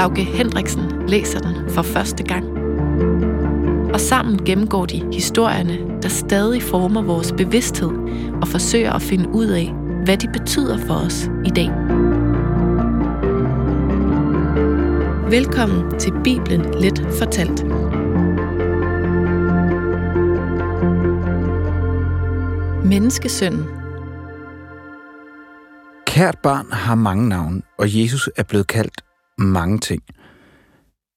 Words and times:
Lauke 0.00 0.24
Hendriksen 0.24 1.08
læser 1.08 1.38
den 1.38 1.70
for 1.70 1.82
første 1.82 2.24
gang. 2.24 2.44
Og 3.94 4.00
sammen 4.00 4.44
gennemgår 4.44 4.86
de 4.86 5.12
historierne, 5.12 6.02
der 6.02 6.08
stadig 6.08 6.62
former 6.62 7.02
vores 7.02 7.32
bevidsthed 7.32 7.90
og 8.42 8.48
forsøger 8.48 8.92
at 8.92 9.02
finde 9.02 9.28
ud 9.28 9.46
af, 9.46 9.72
hvad 10.04 10.16
de 10.16 10.28
betyder 10.28 10.78
for 10.86 10.94
os 10.94 11.30
i 11.44 11.50
dag. 11.50 11.70
Velkommen 15.30 15.98
til 15.98 16.12
Bibelen 16.24 16.80
Let 16.80 17.06
Fortalt. 17.18 17.64
Menneskesønnen. 22.84 23.64
Kært 26.06 26.38
barn 26.42 26.66
har 26.72 26.94
mange 26.94 27.28
navne, 27.28 27.62
og 27.78 28.00
Jesus 28.00 28.30
er 28.36 28.42
blevet 28.42 28.66
kaldt 28.66 29.09
mange 29.40 29.78
ting. 29.78 30.02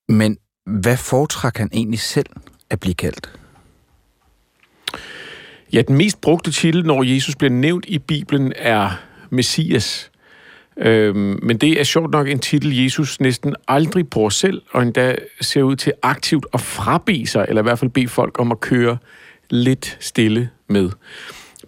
Men 0.09 0.37
hvad 0.65 0.97
foretrækker 0.97 1.59
han 1.59 1.69
egentlig 1.73 1.99
selv 1.99 2.29
at 2.69 2.79
blive 2.79 2.93
kaldt? 2.93 3.39
Ja, 5.73 5.81
den 5.81 5.95
mest 5.95 6.21
brugte 6.21 6.51
titel, 6.51 6.85
når 6.85 7.03
Jesus 7.03 7.35
bliver 7.35 7.51
nævnt 7.51 7.85
i 7.87 7.99
Bibelen, 7.99 8.53
er 8.55 8.89
Messias. 9.29 10.11
Øhm, 10.77 11.39
men 11.43 11.57
det 11.57 11.79
er 11.79 11.83
sjovt 11.83 12.11
nok 12.11 12.27
en 12.27 12.39
titel, 12.39 12.77
Jesus 12.77 13.19
næsten 13.19 13.55
aldrig 13.67 14.09
bruger 14.09 14.29
selv, 14.29 14.61
og 14.71 14.81
endda 14.81 15.15
ser 15.41 15.63
ud 15.63 15.75
til 15.75 15.93
aktivt 16.01 16.45
at 16.53 16.61
frabe 16.61 17.25
sig, 17.25 17.45
eller 17.49 17.61
i 17.61 17.63
hvert 17.63 17.79
fald 17.79 17.91
bede 17.91 18.07
folk 18.07 18.39
om 18.39 18.51
at 18.51 18.59
køre 18.59 18.97
lidt 19.49 19.97
stille 19.99 20.49
med. 20.69 20.89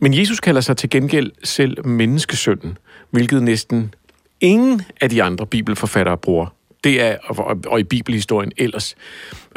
Men 0.02 0.14
Jesus 0.14 0.40
kalder 0.40 0.62
sig 0.62 0.78
til 0.78 0.90
gengæld 0.90 1.31
selv 1.44 1.88
menneskesønnen, 1.88 2.78
hvilket 3.12 3.44
næsten 3.44 3.94
ingen 4.41 4.81
af 5.02 5.09
de 5.09 5.23
andre 5.23 5.45
bibelforfattere 5.47 6.17
bruger. 6.17 6.47
Det 6.83 7.02
er, 7.02 7.17
og, 7.28 7.58
og 7.67 7.80
i 7.80 7.83
bibelhistorien 7.83 8.52
ellers. 8.58 8.95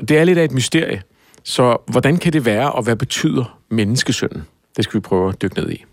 Det 0.08 0.18
er 0.18 0.24
lidt 0.24 0.38
af 0.38 0.44
et 0.44 0.52
mysterie. 0.52 1.02
Så 1.44 1.76
hvordan 1.86 2.16
kan 2.16 2.32
det 2.32 2.44
være, 2.44 2.72
og 2.72 2.82
hvad 2.82 2.96
betyder 2.96 3.58
menneskesønnen? 3.70 4.42
Det 4.76 4.84
skal 4.84 4.94
vi 4.94 5.00
prøve 5.00 5.28
at 5.28 5.42
dykke 5.42 5.60
ned 5.60 5.70
i. 5.70 5.84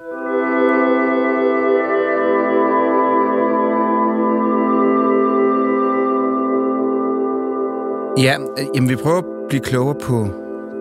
Ja, 8.17 8.38
jamen 8.75 8.89
vi 8.89 8.95
prøver 8.95 9.17
at 9.17 9.25
blive 9.50 9.61
klogere 9.61 9.95
på 10.02 10.28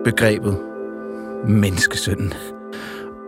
begrebet 0.03 0.57
menneskesønnen. 1.47 2.33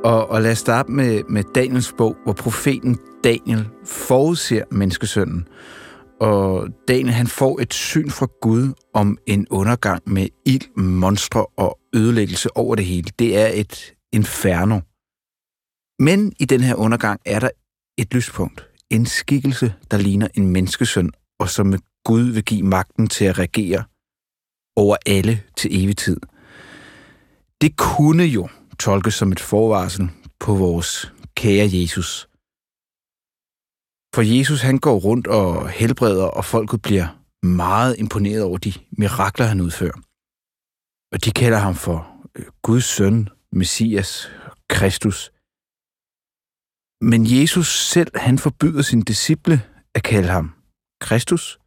Og, 0.03 0.30
og 0.30 0.42
lad 0.42 0.52
os 0.52 0.58
starte 0.58 0.92
med, 0.92 1.23
med 1.30 1.44
Daniels 1.55 1.94
bog, 1.98 2.17
hvor 2.23 2.33
profeten 2.33 3.00
Daniel 3.23 3.68
forudser 3.86 4.64
menneskesønnen. 4.72 5.48
Og 6.20 6.70
Daniel 6.88 7.14
han 7.14 7.28
får 7.28 7.60
et 7.62 7.73
syn 7.73 8.10
fra 8.10 8.28
Gud 8.42 8.73
om 8.94 9.18
en 9.26 9.48
undergang 9.50 10.02
med 10.06 10.28
ild, 10.46 10.78
monstre 10.78 11.45
og 11.45 11.80
ødelæggelse 11.94 12.58
over 12.58 12.76
det 12.76 12.86
hele. 12.86 13.12
Det 13.20 13.38
er 13.38 13.48
et 13.54 13.94
inferno. 14.14 14.80
Men 16.00 16.33
i 16.39 16.45
den 16.45 16.61
her 16.61 16.76
undergang 16.76 17.20
er 17.26 17.39
der 17.39 17.50
et 17.98 18.14
lyspunkt. 18.14 18.67
En 18.89 19.05
skikkelse, 19.05 19.73
der 19.92 19.98
ligner 19.98 20.28
en 20.34 20.48
menneskesøn, 20.48 21.11
og 21.39 21.49
som 21.49 21.67
med 21.67 21.80
Gud 22.04 22.22
vil 22.22 22.44
give 22.44 22.64
magten 22.64 23.08
til 23.08 23.26
at 23.26 23.39
regere 23.39 23.84
over 24.76 24.95
alle 25.05 25.42
til 25.58 25.84
evig 25.84 25.98
tid. 25.98 26.17
Det 27.61 27.76
kunne 27.78 28.23
jo 28.23 28.49
tolkes 28.80 29.14
som 29.14 29.32
et 29.32 29.39
forvarsel 29.39 30.10
på 30.39 30.55
vores 30.55 31.14
kære 31.36 31.70
Jesus. 31.72 32.30
For 34.17 34.22
Jesus 34.22 34.61
han 34.61 34.78
går 34.78 34.98
rundt 35.00 35.28
og 35.28 35.70
helbreder, 35.70 36.26
og 36.26 36.45
folket 36.45 36.82
bliver 36.82 37.08
meget 37.45 37.95
imponeret 38.00 38.44
over 38.44 38.58
de 38.58 38.73
mirakler, 38.92 39.45
han 39.45 39.61
udfører. 39.61 39.98
Og 41.11 41.26
de 41.26 41.32
kalder 41.32 41.58
ham 41.58 41.76
for 41.76 41.98
øh, 42.36 42.45
Guds 42.61 42.86
søn, 42.86 43.30
Messias, 43.52 44.32
Kristus. 44.70 45.32
Men 47.02 47.22
Jesus 47.39 47.89
selv, 47.94 48.11
han 48.16 48.39
forbyder 48.39 48.82
sine 48.82 49.02
disciple 49.02 49.61
at 49.95 50.04
kalde 50.04 50.28
ham 50.28 50.54
Kristus, 51.02 51.60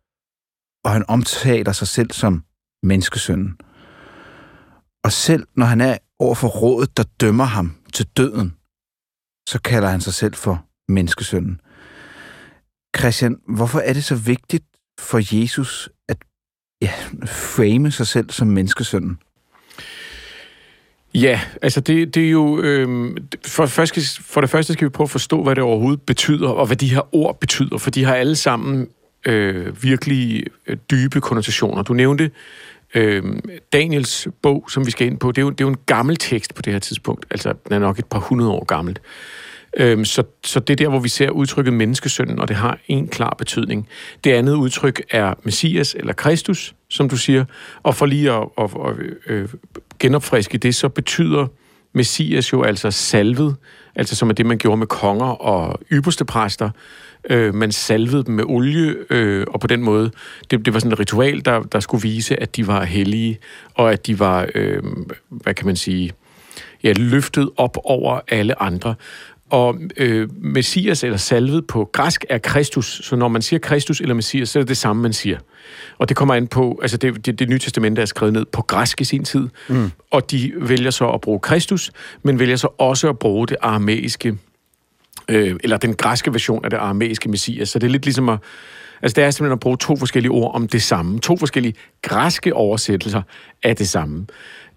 og 0.85 0.91
han 0.91 1.05
omtaler 1.09 1.73
sig 1.73 1.89
selv 1.89 2.11
som 2.13 2.45
menneskesønnen. 2.83 3.59
Og 5.05 5.13
selv 5.13 5.47
når 5.57 5.67
han 5.67 5.81
er 5.81 5.99
over 6.19 6.35
for 6.35 6.49
rådet, 6.49 6.97
der 6.97 7.05
dømmer 7.21 7.45
ham 7.45 7.77
til 7.93 8.07
døden, 8.07 8.57
så 9.49 9.61
kalder 9.65 9.89
han 9.89 10.01
sig 10.01 10.15
selv 10.15 10.35
for 10.35 10.67
menneskesønnen. 10.89 11.61
Christian, 12.99 13.37
hvorfor 13.49 13.79
er 13.79 13.93
det 13.93 14.05
så 14.05 14.15
vigtigt 14.15 14.65
for 15.01 15.41
Jesus 15.41 15.89
at 16.09 16.17
ja, 16.83 16.93
frame 17.27 17.91
sig 17.91 18.07
selv 18.07 18.31
som 18.31 18.49
menneskesønnen? 18.49 19.19
Ja, 21.15 21.41
altså 21.63 21.81
det, 21.81 22.15
det 22.15 22.27
er 22.27 22.31
jo... 22.31 22.63
Øh, 22.63 23.17
for, 23.47 23.67
først, 23.67 24.21
for 24.21 24.41
det 24.41 24.51
første 24.51 24.73
skal 24.73 24.85
vi 24.85 24.91
prøve 24.91 25.05
at 25.05 25.11
forstå, 25.11 25.43
hvad 25.43 25.55
det 25.55 25.65
overhovedet 25.65 26.03
betyder, 26.03 26.49
og 26.49 26.67
hvad 26.67 26.77
de 26.77 26.91
her 26.91 27.15
ord 27.15 27.41
betyder, 27.41 27.79
for 27.79 27.91
de 27.91 28.05
har 28.05 28.15
alle 28.15 28.37
sammen 28.37 28.89
øh, 29.27 29.83
virkelig 29.83 30.45
øh, 30.67 30.77
dybe 30.91 31.21
konnotationer. 31.21 31.83
Du 31.83 31.93
nævnte 31.93 32.31
øh, 32.95 33.23
Daniels 33.73 34.29
bog, 34.43 34.71
som 34.71 34.87
vi 34.87 34.91
skal 34.91 35.07
ind 35.07 35.19
på. 35.19 35.33
Det 35.33 35.39
er, 35.39 35.43
jo, 35.43 35.51
det 35.51 35.61
er 35.61 35.65
jo 35.65 35.71
en 35.71 35.85
gammel 35.87 36.17
tekst 36.17 36.55
på 36.55 36.63
det 36.63 36.73
her 36.73 36.81
tidspunkt. 36.81 37.27
Altså, 37.31 37.55
den 37.65 37.73
er 37.73 37.79
nok 37.79 37.99
et 37.99 38.07
par 38.07 38.19
hundrede 38.19 38.51
år 38.51 38.65
gammelt. 38.65 38.99
Øh, 38.99 39.03
Øhm, 39.77 40.05
så, 40.05 40.23
så 40.45 40.61
det 40.61 40.73
er 40.73 40.77
der, 40.77 40.89
hvor 40.89 40.99
vi 40.99 41.09
ser 41.09 41.31
udtrykket 41.31 41.75
menneskesønnen, 41.75 42.39
og 42.39 42.49
det 42.49 42.57
har 42.57 42.79
en 42.89 43.09
klar 43.09 43.35
betydning. 43.39 43.89
Det 44.25 44.33
andet 44.33 44.55
udtryk 44.55 45.03
er 45.11 45.35
Messias 45.43 45.97
eller 45.99 46.13
Kristus, 46.13 46.75
som 46.89 47.09
du 47.09 47.17
siger. 47.17 47.45
Og 47.83 47.95
for 47.95 48.07
lige 48.07 48.33
at, 48.33 48.49
at, 48.59 48.71
at 49.29 49.37
at 49.37 49.51
genopfriske 49.99 50.59
det, 50.59 50.75
så 50.75 50.89
betyder 50.89 51.47
Messias 51.93 52.53
jo 52.53 52.63
altså 52.63 52.91
salvet, 52.91 53.57
altså 53.95 54.17
som 54.17 54.31
er 54.31 54.35
det, 54.35 54.47
man 54.47 54.59
gjorde 54.59 54.77
med 54.77 54.87
konger 54.87 55.27
og 55.27 55.81
ypperste 55.93 56.25
præster, 56.25 56.71
Øh, 57.31 57.55
man 57.55 57.73
salvede 57.73 58.25
dem 58.25 58.35
med 58.35 58.45
olie, 58.45 58.95
øh, 59.11 59.47
og 59.49 59.61
på 59.61 59.67
den 59.67 59.83
måde, 59.83 60.11
det, 60.51 60.65
det 60.65 60.75
var 60.75 60.81
sådan 60.81 60.93
et 60.93 61.01
ritual, 61.01 61.45
der, 61.45 61.63
der 61.63 61.81
skulle 61.81 62.03
vise, 62.03 62.43
at 62.43 62.57
de 62.57 62.67
var 62.67 62.85
hellige, 62.85 63.39
og 63.75 63.93
at 63.93 64.07
de 64.07 64.19
var, 64.19 64.49
øh, 64.55 64.83
hvad 65.29 65.55
kan 65.55 65.67
man 65.67 65.77
sige, 65.77 66.13
ja, 66.83 66.93
løftet 66.93 67.51
op 67.57 67.77
over 67.85 68.21
alle 68.29 68.63
andre. 68.63 68.95
Og 69.51 69.77
øh, 69.97 70.29
Messias 70.43 71.05
eller 71.05 71.17
salvet 71.17 71.67
på 71.67 71.91
græsk 71.93 72.25
er 72.29 72.39
Kristus, 72.39 73.01
så 73.05 73.17
når 73.17 73.29
man 73.29 73.43
siger 73.43 73.61
Kristus 73.61 74.01
eller 74.01 74.15
Messias, 74.15 74.49
så 74.49 74.59
er 74.59 74.63
det 74.63 74.69
det 74.69 74.77
samme, 74.77 75.03
man 75.03 75.13
siger. 75.13 75.39
Og 75.99 76.09
det 76.09 76.17
kommer 76.17 76.35
an 76.35 76.47
på, 76.47 76.79
altså 76.83 76.97
det, 76.97 77.27
det, 77.27 77.39
det 77.39 77.49
nye 77.49 77.59
testamente 77.59 78.03
er 78.03 78.07
skrevet 78.07 78.33
ned 78.33 78.45
på 78.45 78.63
græsk 78.63 79.01
i 79.01 79.05
sin 79.05 79.25
tid, 79.25 79.49
mm. 79.69 79.91
og 80.11 80.31
de 80.31 80.53
vælger 80.57 80.91
så 80.91 81.09
at 81.09 81.21
bruge 81.21 81.41
Kristus, 81.41 81.91
men 82.23 82.39
vælger 82.39 82.57
så 82.57 82.69
også 82.79 83.09
at 83.09 83.19
bruge 83.19 83.47
det 83.47 83.57
aramæiske 83.61 84.39
øh, 85.29 85.57
eller 85.65 85.77
den 85.77 85.95
græske 85.95 86.33
version 86.33 86.65
af 86.65 86.71
det 86.71 86.77
aramæiske 86.77 87.29
messias. 87.29 87.69
Så 87.69 87.79
det 87.79 87.87
er 87.87 87.91
lidt 87.91 88.05
ligesom 88.05 88.29
at, 88.29 88.39
altså 89.03 89.17
det 89.17 89.25
er 89.25 89.31
simpelthen 89.31 89.53
at 89.53 89.61
bruge 89.61 89.77
to 89.77 89.97
forskellige 89.97 90.31
ord 90.31 90.55
om 90.55 90.69
det 90.69 90.83
samme. 90.83 91.21
To 91.21 91.37
forskellige 91.37 91.75
græske 92.03 92.55
oversættelser 92.55 93.23
af 93.63 93.77
det 93.77 93.89
samme. 93.89 94.27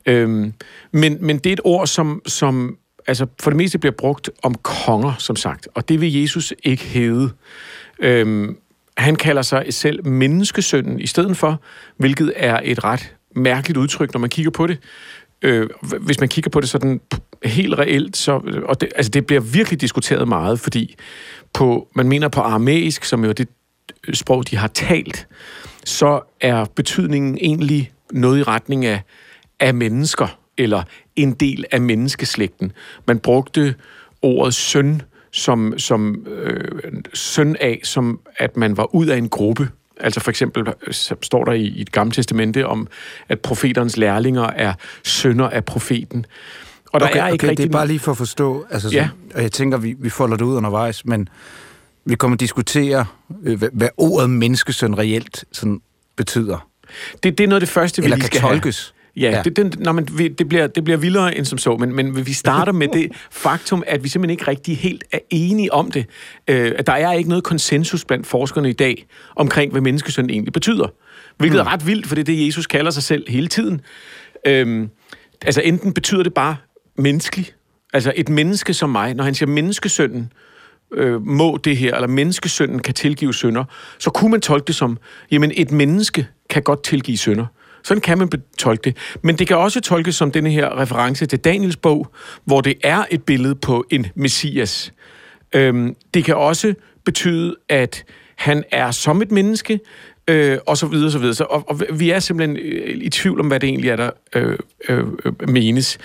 Øhm, 0.05 0.53
men, 0.91 1.17
men 1.21 1.37
det 1.37 1.45
er 1.45 1.53
et 1.53 1.61
ord, 1.63 1.87
som, 1.87 2.21
som 2.25 2.77
altså 3.07 3.25
for 3.39 3.49
det 3.49 3.57
meste 3.57 3.79
bliver 3.79 3.93
brugt 3.97 4.29
om 4.43 4.55
konger, 4.55 5.13
som 5.19 5.35
sagt, 5.35 5.67
og 5.73 5.89
det 5.89 6.01
vil 6.01 6.21
Jesus 6.21 6.53
ikke 6.63 6.83
hedde. 6.83 7.29
Øhm, 7.99 8.57
han 8.97 9.15
kalder 9.15 9.41
sig 9.41 9.65
selv 9.69 10.07
menneskesønnen 10.07 10.99
i 10.99 11.07
stedet 11.07 11.37
for, 11.37 11.61
hvilket 11.97 12.33
er 12.35 12.59
et 12.63 12.83
ret 12.83 13.15
mærkeligt 13.35 13.77
udtryk, 13.77 14.13
når 14.13 14.19
man 14.19 14.29
kigger 14.29 14.51
på 14.51 14.67
det. 14.67 14.77
Øh, 15.41 15.69
hvis 16.01 16.19
man 16.19 16.29
kigger 16.29 16.49
på 16.49 16.59
det 16.59 16.69
sådan 16.69 17.01
helt 17.43 17.79
reelt, 17.79 18.17
så, 18.17 18.61
og 18.65 18.81
det, 18.81 18.89
altså 18.95 19.09
det 19.09 19.25
bliver 19.25 19.41
virkelig 19.41 19.81
diskuteret 19.81 20.27
meget, 20.27 20.59
fordi 20.59 20.95
på, 21.53 21.87
man 21.95 22.09
mener 22.09 22.27
på 22.27 22.41
aramæisk, 22.41 23.03
som 23.03 23.23
jo 23.23 23.29
er 23.29 23.33
det 23.33 23.47
sprog, 24.13 24.51
de 24.51 24.57
har 24.57 24.67
talt, 24.67 25.27
så 25.85 26.21
er 26.41 26.65
betydningen 26.75 27.37
egentlig 27.41 27.91
noget 28.11 28.39
i 28.39 28.43
retning 28.43 28.85
af, 28.85 29.01
af 29.59 29.73
mennesker, 29.73 30.39
eller 30.57 30.83
en 31.15 31.33
del 31.33 31.65
af 31.71 31.81
menneskeslægten. 31.81 32.71
Man 33.07 33.19
brugte 33.19 33.75
ordet 34.21 34.53
søn 34.53 35.01
som, 35.31 35.73
som 35.77 36.27
øh, 36.27 36.81
søn 37.13 37.55
af, 37.59 37.79
som 37.83 38.19
at 38.37 38.57
man 38.57 38.77
var 38.77 38.95
ud 38.95 39.07
af 39.07 39.17
en 39.17 39.29
gruppe. 39.29 39.69
Altså 39.99 40.19
for 40.19 40.29
eksempel 40.29 40.67
øh, 40.87 40.93
står 41.21 41.43
der 41.43 41.51
i, 41.51 41.81
et 41.81 41.91
gamle 41.91 42.11
testamente 42.11 42.67
om, 42.67 42.87
at 43.29 43.39
profeternes 43.39 43.97
lærlinger 43.97 44.43
er 44.43 44.73
sønner 45.03 45.49
af 45.49 45.65
profeten. 45.65 46.25
Og 46.85 46.99
der 46.99 47.07
okay, 47.07 47.19
er 47.19 47.27
ikke 47.27 47.33
okay, 47.33 47.49
rigtig... 47.49 47.63
det 47.63 47.69
er 47.73 47.77
bare 47.77 47.87
lige 47.87 47.99
for 47.99 48.11
at 48.11 48.17
forstå, 48.17 48.65
altså, 48.69 48.89
ja. 48.89 49.09
og 49.35 49.41
jeg 49.41 49.51
tænker, 49.51 49.77
vi, 49.77 49.95
vi 49.99 50.09
folder 50.09 50.37
det 50.37 50.45
ud 50.45 50.55
undervejs, 50.55 51.05
men 51.05 51.29
vi 52.05 52.15
kommer 52.15 52.35
at 52.35 52.39
diskutere, 52.39 53.05
øh, 53.43 53.57
hvad, 53.57 53.69
hvad 53.73 53.89
ordet 53.97 54.29
menneskesøn 54.29 54.97
reelt 54.97 55.45
sådan 55.51 55.81
betyder. 56.15 56.67
Det, 57.23 57.37
det 57.37 57.43
er 57.43 57.47
noget 57.47 57.61
af 57.61 57.65
det 57.67 57.73
første, 57.73 58.01
vi 58.01 58.05
Eller 58.05 58.17
lige 58.17 58.25
skal 58.25 58.41
tolkes. 58.41 58.93
Ja, 59.17 59.31
ja. 59.31 59.41
Det, 59.41 59.57
det, 59.57 59.79
når 59.79 59.91
man, 59.91 60.05
det, 60.05 60.49
bliver, 60.49 60.67
det 60.67 60.83
bliver 60.83 60.97
vildere 60.97 61.37
end 61.37 61.45
som 61.45 61.57
så, 61.57 61.77
men, 61.77 61.95
men 61.95 62.25
vi 62.25 62.33
starter 62.33 62.71
med 62.71 62.87
det 62.97 63.11
faktum, 63.31 63.83
at 63.87 64.03
vi 64.03 64.09
simpelthen 64.09 64.31
ikke 64.31 64.47
rigtig 64.47 64.77
helt 64.77 65.03
er 65.11 65.19
enige 65.29 65.73
om 65.73 65.91
det. 65.91 66.05
Øh, 66.47 66.71
at 66.75 66.87
der 66.87 66.93
er 66.93 67.11
ikke 67.11 67.29
noget 67.29 67.43
konsensus 67.43 68.05
blandt 68.05 68.27
forskerne 68.27 68.69
i 68.69 68.73
dag 68.73 69.05
omkring, 69.35 69.71
hvad 69.71 69.81
menneskesøn 69.81 70.29
egentlig 70.29 70.53
betyder. 70.53 70.87
Hvilket 71.37 71.55
mm. 71.55 71.67
er 71.67 71.73
ret 71.73 71.87
vildt, 71.87 72.07
for 72.07 72.15
det 72.15 72.21
er 72.21 72.25
det, 72.25 72.45
Jesus 72.45 72.67
kalder 72.67 72.91
sig 72.91 73.03
selv 73.03 73.29
hele 73.29 73.47
tiden. 73.47 73.81
Øhm, 74.47 74.89
altså 75.45 75.61
enten 75.61 75.93
betyder 75.93 76.23
det 76.23 76.33
bare 76.33 76.55
menneskelig, 76.97 77.47
altså 77.93 78.13
et 78.15 78.29
menneske 78.29 78.73
som 78.73 78.89
mig, 78.89 79.13
når 79.13 79.23
han 79.23 79.35
siger 79.35 79.49
menneskesønnen, 79.49 80.31
øh, 80.93 81.21
må 81.21 81.57
det 81.63 81.77
her, 81.77 81.95
eller 81.95 82.07
menneskesønnen 82.07 82.79
kan 82.79 82.93
tilgive 82.93 83.33
synder, 83.33 83.63
så 83.99 84.09
kunne 84.09 84.31
man 84.31 84.41
tolke 84.41 84.65
det 84.67 84.75
som, 84.75 84.97
jamen 85.31 85.51
et 85.55 85.71
menneske 85.71 86.27
kan 86.49 86.63
godt 86.63 86.83
tilgive 86.83 87.17
synder. 87.17 87.45
Sådan 87.83 88.01
kan 88.01 88.17
man 88.17 88.29
tolke 88.57 88.81
det. 88.83 88.97
Men 89.21 89.39
det 89.39 89.47
kan 89.47 89.57
også 89.57 89.81
tolkes 89.81 90.15
som 90.15 90.31
denne 90.31 90.49
her 90.49 90.79
reference 90.79 91.25
til 91.25 91.39
Daniels 91.39 91.77
bog, 91.77 92.07
hvor 92.45 92.61
det 92.61 92.73
er 92.83 93.05
et 93.11 93.23
billede 93.23 93.55
på 93.55 93.85
en 93.89 94.07
messias. 94.15 94.93
Øhm, 95.55 95.95
det 96.13 96.25
kan 96.25 96.35
også 96.35 96.73
betyde, 97.05 97.55
at 97.69 98.05
han 98.35 98.63
er 98.71 98.91
som 98.91 99.21
et 99.21 99.31
menneske, 99.31 99.79
øh, 100.27 100.57
og 100.67 100.77
så 100.77 100.87
videre, 100.87 101.11
så 101.11 101.19
videre. 101.19 101.33
Så, 101.33 101.43
og, 101.43 101.63
og 101.67 101.81
vi 101.93 102.09
er 102.09 102.19
simpelthen 102.19 102.57
øh, 102.57 102.95
i 102.95 103.09
tvivl 103.09 103.39
om, 103.39 103.47
hvad 103.47 103.59
det 103.59 103.69
egentlig 103.69 103.89
er, 103.89 103.95
der 103.95 104.09
øh, 104.35 104.57
øh, 104.89 104.99
øh 105.25 105.49
menes. 105.49 105.97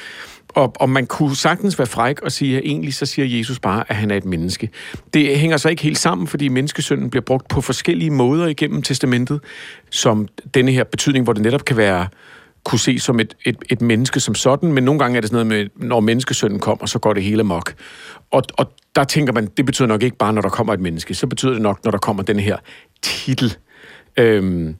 Og, 0.58 0.72
og 0.76 0.90
man 0.90 1.06
kunne 1.06 1.37
sagtens 1.37 1.78
være 1.78 1.87
fræk 1.87 2.20
og 2.20 2.32
sige, 2.32 2.56
at 2.56 2.62
egentlig 2.64 2.94
så 2.94 3.06
siger 3.06 3.38
Jesus 3.38 3.58
bare, 3.58 3.84
at 3.88 3.96
han 3.96 4.10
er 4.10 4.16
et 4.16 4.25
menneske. 4.25 4.70
Det 5.14 5.38
hænger 5.38 5.56
så 5.56 5.69
ikke 5.69 5.82
helt 5.82 5.99
sammen, 5.99 6.26
fordi 6.26 6.49
menneskesønnen 6.49 7.10
bliver 7.10 7.22
brugt 7.22 7.49
på 7.49 7.60
forskellige 7.60 8.10
måder 8.10 8.46
igennem 8.46 8.82
testamentet, 8.82 9.40
som 9.90 10.28
denne 10.55 10.72
her 10.72 10.84
betydning, 10.84 11.25
hvor 11.25 11.32
det 11.32 11.43
netop 11.43 11.64
kan 11.64 11.76
være 11.76 12.06
kunne 12.64 12.78
ses 12.78 13.02
som 13.02 13.20
et, 13.20 13.34
et, 13.44 13.56
et 13.70 13.81
menneske 13.81 14.20
som 14.20 14.34
sådan, 14.34 14.72
men 14.72 14.84
nogle 14.84 15.00
gange 15.00 15.16
er 15.16 15.20
det 15.20 15.31
sådan 15.31 15.46
noget 15.46 15.70
med, 15.76 15.87
når 15.88 16.00
menneskesønnen 16.00 16.60
kommer, 16.60 16.87
så 16.87 16.99
går 16.99 17.12
det 17.12 17.22
hele 17.22 17.43
mok. 17.43 17.75
Og, 18.31 18.43
og 18.56 18.72
der 18.96 19.05
tænker 19.05 19.32
man, 19.32 19.49
det 19.56 19.66
betyder 19.66 19.88
nok 19.88 20.02
ikke 20.02 20.16
bare, 20.16 20.32
når 20.32 20.43
der 20.43 20.49
kommer 20.49 20.72
et 20.75 20.81
menneske, 20.81 21.14
så 21.14 21.26
betyder 21.26 21.52
det 21.52 21.62
nok, 21.62 21.84
når 21.84 21.90
der 21.90 21.99
kommer 21.99 22.22
den 22.22 22.40
her 22.40 22.56
titel. 23.02 23.56
Øhm, 24.16 24.76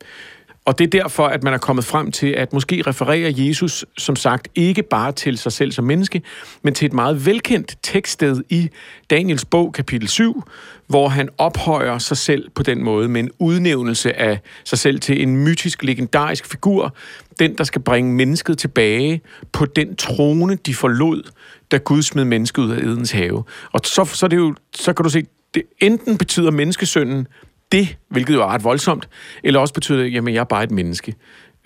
og 0.69 0.79
det 0.79 0.85
er 0.85 1.03
derfor, 1.03 1.27
at 1.27 1.43
man 1.43 1.55
er 1.55 1.59
kommet 1.59 1.85
frem 1.85 2.13
til, 2.13 2.27
at 2.27 2.53
måske 2.53 2.83
refererer 2.87 3.33
Jesus, 3.37 3.85
som 3.99 4.17
sagt, 4.17 4.49
ikke 4.55 4.83
bare 4.83 5.13
til 5.13 5.39
sig 5.39 5.53
selv 5.53 5.73
som 5.73 5.85
menneske, 5.85 6.23
men 6.63 6.75
til 6.75 6.87
et 6.87 6.93
meget 6.93 7.27
velkendt 7.27 7.77
tekststed 7.83 8.43
i 8.49 8.69
Daniels 9.11 9.45
bog, 9.45 9.73
kapitel 9.73 10.09
7, 10.09 10.43
hvor 10.87 11.09
han 11.09 11.29
ophøjer 11.39 11.99
sig 11.99 12.17
selv 12.17 12.51
på 12.51 12.63
den 12.63 12.85
måde 12.85 13.09
med 13.09 13.21
en 13.21 13.31
udnævnelse 13.39 14.17
af 14.21 14.41
sig 14.65 14.79
selv 14.79 15.01
til 15.01 15.23
en 15.23 15.37
mytisk, 15.37 15.83
legendarisk 15.83 16.47
figur, 16.47 16.97
den, 17.39 17.59
der 17.59 17.65
skal 17.65 17.83
bringe 17.83 18.13
mennesket 18.13 18.59
tilbage 18.59 19.21
på 19.53 19.65
den 19.67 19.97
trone, 19.97 20.59
de 20.67 20.75
forlod, 20.75 21.23
da 21.71 21.77
Gud 21.77 22.03
smed 22.03 22.25
mennesket 22.25 22.63
ud 22.63 22.71
af 22.71 22.79
Edens 22.79 23.11
have. 23.11 23.45
Og 23.73 23.81
så, 23.85 24.05
så, 24.05 24.27
er 24.27 24.29
det 24.29 24.37
jo, 24.37 24.55
så 24.75 24.93
kan 24.93 25.05
du 25.05 25.11
se, 25.11 25.23
det 25.55 25.63
enten 25.81 26.19
betyder 26.19 26.51
menneskesønnen 26.51 27.27
det, 27.73 27.97
hvilket 28.09 28.35
jo 28.35 28.43
er 28.43 28.47
ret 28.47 28.65
voldsomt, 28.65 29.09
eller 29.45 29.61
også 29.61 29.75
betyder 29.75 30.03
det, 30.03 30.13
jamen 30.13 30.35
jeg 30.35 30.41
er 30.41 30.45
bare 30.45 30.65
et 30.65 30.71
menneske. 30.71 31.15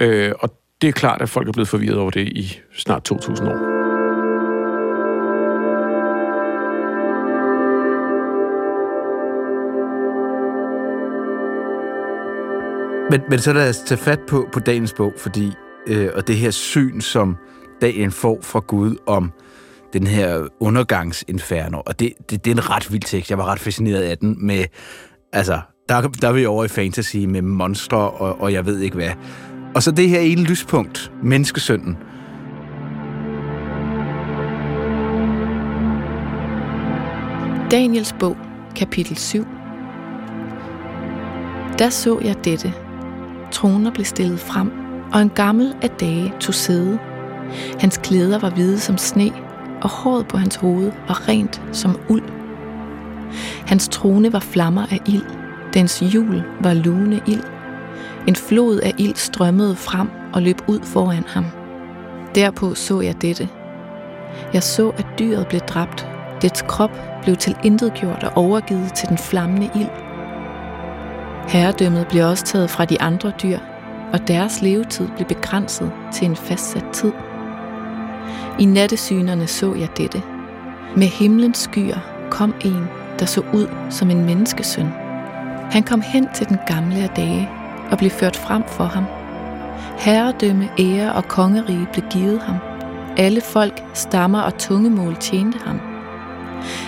Øh, 0.01 0.33
og 0.39 0.59
det 0.83 0.89
er 0.89 0.93
klart, 0.93 1.23
at 1.23 1.29
folk 1.29 1.49
er 1.49 1.53
blevet 1.53 1.69
forvirret 1.69 1.99
over 1.99 2.11
det 2.11 2.29
i 2.29 2.61
snart 2.77 3.05
2000 3.05 3.49
år. 3.49 3.83
Men, 13.11 13.21
men 13.29 13.39
så 13.39 13.53
lad 13.53 13.69
os 13.69 13.79
tage 13.79 13.99
fat 13.99 14.21
på, 14.29 14.49
på 14.53 14.61
dagens 14.61 14.93
bog, 14.93 15.13
fordi, 15.17 15.53
øh, 15.87 16.11
og 16.15 16.29
det 16.29 16.37
her 16.37 16.51
syn, 16.51 17.01
som 17.01 17.37
dagen 17.81 18.11
får 18.11 18.39
fra 18.43 18.59
Gud 18.59 18.97
om 19.07 19.33
den 19.93 20.07
her 20.07 20.49
undergangsinferno, 20.61 21.83
og 21.87 22.01
det, 22.01 22.13
det, 22.31 22.45
det 22.45 22.51
er 22.51 22.55
en 22.55 22.71
ret 22.71 22.93
vild 22.93 23.03
tekst. 23.03 23.31
Jeg 23.31 23.39
var 23.39 23.45
ret 23.45 23.61
fascineret 23.61 24.03
af 24.03 24.19
den 24.19 24.47
med, 24.47 24.65
altså, 25.33 25.61
der, 25.89 26.01
der 26.01 26.29
er 26.29 26.33
vi 26.33 26.47
over 26.47 26.65
i 26.65 26.69
fantasy 26.69 27.17
med 27.17 27.43
monstre, 27.43 28.11
og, 28.11 28.41
og 28.41 28.53
jeg 28.53 28.67
ved 28.67 28.79
ikke 28.79 28.97
hvad. 28.97 29.11
Og 29.75 29.83
så 29.83 29.91
det 29.91 30.09
her 30.09 30.21
ene 30.21 30.43
lyspunkt, 30.43 31.13
menneskesønnen. 31.23 31.97
Daniels 37.71 38.15
bog, 38.21 38.37
kapitel 38.77 39.17
7. 39.17 39.47
Der 41.79 41.89
så 41.91 42.21
jeg 42.25 42.45
dette. 42.45 42.73
Troner 43.53 43.91
blev 43.91 44.05
stillet 44.05 44.41
frem, 44.41 44.73
og 45.13 45.23
en 45.23 45.31
gammel 45.31 45.75
af 45.83 45.91
dage 45.91 46.33
tog 46.41 46.55
sæde. 46.55 46.99
Hans 47.81 48.01
klæder 48.03 48.39
var 48.39 48.51
hvide 48.51 48.81
som 48.81 48.99
sne, 48.99 49.33
og 49.83 49.91
håret 49.91 50.29
på 50.29 50.37
hans 50.37 50.57
hoved 50.57 50.93
var 51.09 51.29
rent 51.29 51.63
som 51.73 51.99
uld. 52.09 52.23
Hans 53.67 53.89
trone 53.89 54.33
var 54.33 54.41
flammer 54.41 54.87
af 54.91 54.99
ild, 55.07 55.42
Dens 55.75 56.01
hjul 56.01 56.43
var 56.61 56.75
lune 56.75 57.21
ild. 57.27 57.43
En 58.27 58.37
flod 58.37 58.79
af 58.79 58.95
ild 58.99 59.17
strømmede 59.17 59.77
frem 59.77 60.11
og 60.33 60.43
løb 60.43 60.57
ud 60.67 60.81
foran 60.83 61.25
ham. 61.29 61.45
Derpå 62.35 62.75
så 62.75 63.01
jeg 63.01 63.23
dette. 63.23 63.49
Jeg 64.53 64.63
så, 64.63 64.89
at 64.89 65.07
dyret 65.19 65.47
blev 65.47 65.61
dræbt. 65.61 66.09
Dets 66.43 66.63
krop 66.63 66.91
blev 67.23 67.37
til 67.37 67.57
intet 67.65 67.95
gjort 67.95 68.25
og 68.25 68.33
overgivet 68.37 68.93
til 68.95 69.09
den 69.09 69.19
flammende 69.19 69.71
ild. 69.75 69.89
Herredømmet 71.49 72.07
blev 72.09 72.27
også 72.27 72.45
taget 72.45 72.71
fra 72.71 72.85
de 72.85 73.01
andre 73.01 73.33
dyr, 73.43 73.59
og 74.13 74.29
deres 74.29 74.63
levetid 74.63 75.09
blev 75.17 75.29
begrænset 75.29 75.93
til 76.13 76.25
en 76.25 76.37
fastsat 76.37 76.85
tid. 76.93 77.13
I 78.59 78.65
nattesynerne 78.65 79.47
så 79.47 79.75
jeg 79.75 79.89
dette. 79.97 80.23
Med 80.97 81.07
himlens 81.07 81.59
skyer 81.59 81.99
kom 82.31 82.55
en, 82.65 82.87
der 83.19 83.27
så 83.27 83.43
ud 83.53 83.69
som 83.91 84.11
en 84.11 84.25
menneskesøn. 84.25 85.02
Han 85.73 85.83
kom 85.83 86.01
hen 86.01 86.29
til 86.35 86.49
den 86.49 86.59
gamle 86.67 86.97
af 86.97 87.09
dage 87.09 87.49
og 87.91 87.99
blev 87.99 88.11
ført 88.11 88.37
frem 88.37 88.63
for 88.69 88.85
ham. 88.85 89.05
Herredømme, 89.99 90.69
ære 90.79 91.13
og 91.13 91.29
kongerige 91.29 91.89
blev 91.93 92.05
givet 92.11 92.43
ham. 92.43 92.57
Alle 93.17 93.41
folk, 93.41 93.83
stammer 93.95 94.41
og 94.41 94.59
tungemål 94.59 95.17
tjente 95.17 95.59
ham. 95.65 95.81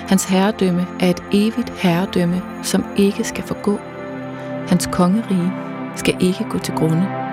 Hans 0.08 0.24
herredømme 0.24 0.86
er 1.00 1.10
et 1.10 1.22
evigt 1.32 1.70
herredømme, 1.70 2.42
som 2.62 2.84
ikke 2.96 3.24
skal 3.24 3.44
forgå. 3.44 3.78
Hans 4.68 4.88
kongerige 4.92 5.52
skal 5.96 6.16
ikke 6.20 6.44
gå 6.50 6.58
til 6.58 6.74
grunde. 6.74 7.23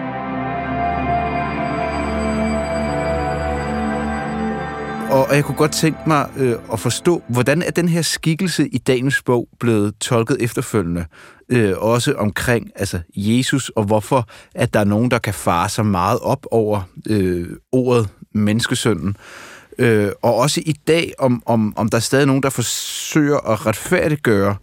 Og 5.11 5.35
jeg 5.35 5.45
kunne 5.45 5.57
godt 5.57 5.71
tænke 5.71 5.99
mig 6.07 6.29
øh, 6.37 6.55
at 6.73 6.79
forstå, 6.79 7.23
hvordan 7.27 7.61
er 7.61 7.71
den 7.71 7.89
her 7.89 8.01
skikkelse 8.01 8.67
i 8.67 8.77
dagens 8.77 9.21
bog 9.21 9.47
blevet 9.59 9.95
tolket 9.99 10.37
efterfølgende? 10.39 11.05
Øh, 11.49 11.73
også 11.77 12.13
omkring 12.13 12.71
altså 12.75 12.99
Jesus, 13.15 13.69
og 13.69 13.83
hvorfor 13.83 14.29
at 14.55 14.73
der 14.73 14.79
er 14.79 14.83
nogen, 14.83 15.11
der 15.11 15.17
kan 15.19 15.33
fare 15.33 15.69
sig 15.69 15.85
meget 15.85 16.19
op 16.19 16.45
over 16.51 16.81
øh, 17.09 17.47
ordet 17.71 18.09
menneskesønnen. 18.33 19.17
Øh, 19.77 20.11
og 20.21 20.35
også 20.35 20.61
i 20.65 20.73
dag, 20.87 21.13
om, 21.19 21.43
om, 21.45 21.73
om 21.77 21.89
der 21.89 21.97
er 21.97 22.01
stadig 22.01 22.27
nogen, 22.27 22.43
der 22.43 22.49
forsøger 22.49 23.37
at 23.37 23.65
retfærdiggøre 23.65 24.55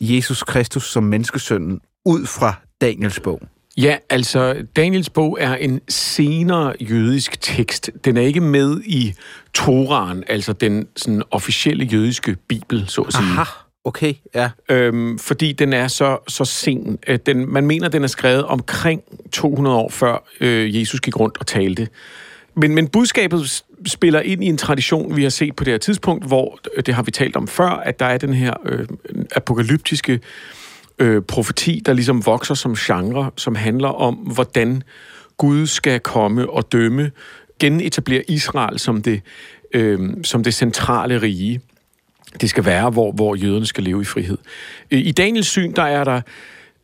Jesus 0.00 0.42
Kristus 0.42 0.92
som 0.92 1.02
menneskesønnen 1.02 1.80
ud 2.04 2.26
fra 2.26 2.54
Daniels 2.80 3.20
bog. 3.20 3.40
Ja, 3.78 3.96
altså 4.10 4.66
Daniels 4.76 5.10
bog 5.10 5.38
er 5.40 5.54
en 5.54 5.80
senere 5.88 6.72
jødisk 6.80 7.40
tekst. 7.40 7.90
Den 8.04 8.16
er 8.16 8.20
ikke 8.20 8.40
med 8.40 8.80
i 8.84 9.14
Toran, 9.54 10.24
altså 10.26 10.52
den 10.52 10.86
sådan, 10.96 11.22
officielle 11.30 11.84
jødiske 11.84 12.36
bibel, 12.48 12.84
så 12.88 13.00
at 13.00 13.12
sige. 13.12 13.22
Aha. 13.22 13.44
Okay, 13.84 14.14
ja. 14.34 14.50
Øhm, 14.68 15.18
fordi 15.18 15.52
den 15.52 15.72
er 15.72 15.88
så, 15.88 16.18
så 16.28 16.44
sen. 16.44 16.98
Den, 17.26 17.52
man 17.52 17.66
mener, 17.66 17.88
den 17.88 18.04
er 18.04 18.08
skrevet 18.08 18.44
omkring 18.44 19.02
200 19.32 19.76
år 19.76 19.88
før 19.88 20.24
øh, 20.40 20.80
Jesus 20.80 21.00
gik 21.00 21.20
rundt 21.20 21.38
og 21.38 21.46
talte. 21.46 21.88
Men, 22.54 22.74
men 22.74 22.88
budskabet 22.88 23.64
spiller 23.86 24.20
ind 24.20 24.44
i 24.44 24.46
en 24.46 24.56
tradition, 24.56 25.16
vi 25.16 25.22
har 25.22 25.30
set 25.30 25.56
på 25.56 25.64
det 25.64 25.72
her 25.72 25.78
tidspunkt, 25.78 26.26
hvor, 26.26 26.58
øh, 26.76 26.82
det 26.86 26.94
har 26.94 27.02
vi 27.02 27.10
talt 27.10 27.36
om 27.36 27.48
før, 27.48 27.68
at 27.68 28.00
der 28.00 28.06
er 28.06 28.18
den 28.18 28.34
her 28.34 28.54
øh, 28.64 28.86
apokalyptiske 29.36 30.12
øh, 30.12 30.18
øh, 30.98 31.22
profeti, 31.22 31.82
der 31.86 31.92
ligesom 31.92 32.26
vokser 32.26 32.54
som 32.54 32.74
genre, 32.74 33.30
som 33.36 33.54
handler 33.54 33.88
om, 33.88 34.14
hvordan 34.14 34.82
Gud 35.36 35.66
skal 35.66 36.00
komme 36.00 36.50
og 36.50 36.72
dømme, 36.72 37.10
genetablere 37.60 38.22
Israel 38.28 38.78
som 38.78 39.02
det, 39.02 39.20
øh, 39.74 40.10
som 40.24 40.44
det 40.44 40.54
centrale 40.54 41.22
rige. 41.22 41.60
Det 42.40 42.50
skal 42.50 42.64
være, 42.64 42.90
hvor, 42.90 43.12
hvor 43.12 43.34
jøderne 43.34 43.66
skal 43.66 43.84
leve 43.84 44.02
i 44.02 44.04
frihed. 44.04 44.38
Øh, 44.90 44.98
I 44.98 45.12
Daniels 45.12 45.48
syn, 45.48 45.72
der 45.72 45.82
er 45.82 46.04
der 46.04 46.20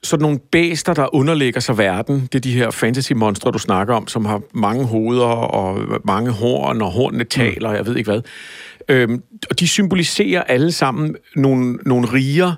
sådan 0.02 0.23
nogle 0.23 0.38
bæster, 0.38 0.94
der 0.94 1.14
underlægger 1.14 1.61
sig 1.61 1.78
verden. 1.78 2.21
Det 2.21 2.35
er 2.35 2.40
de 2.40 2.52
her 2.52 2.71
fantasy-monstre, 2.71 3.50
du 3.50 3.59
snakker 3.59 3.94
om, 3.94 4.09
som 4.09 4.25
har 4.25 4.42
mange 4.52 4.85
hoveder 4.85 5.26
og 5.26 5.78
mange 6.04 6.30
horn, 6.30 6.83
og 6.83 6.90
hornene 6.90 7.25
taler, 7.25 7.73
jeg 7.73 7.87
ved 7.87 7.97
ikke 7.97 8.11
hvad. 8.11 8.21
Øhm, 8.88 9.23
og 9.50 9.61
de 9.61 9.68
symboliserer 9.68 10.42
alle 10.42 10.73
sammen 10.73 11.16
nogle, 11.37 11.78
nogle 11.87 12.06
riger, 12.12 12.52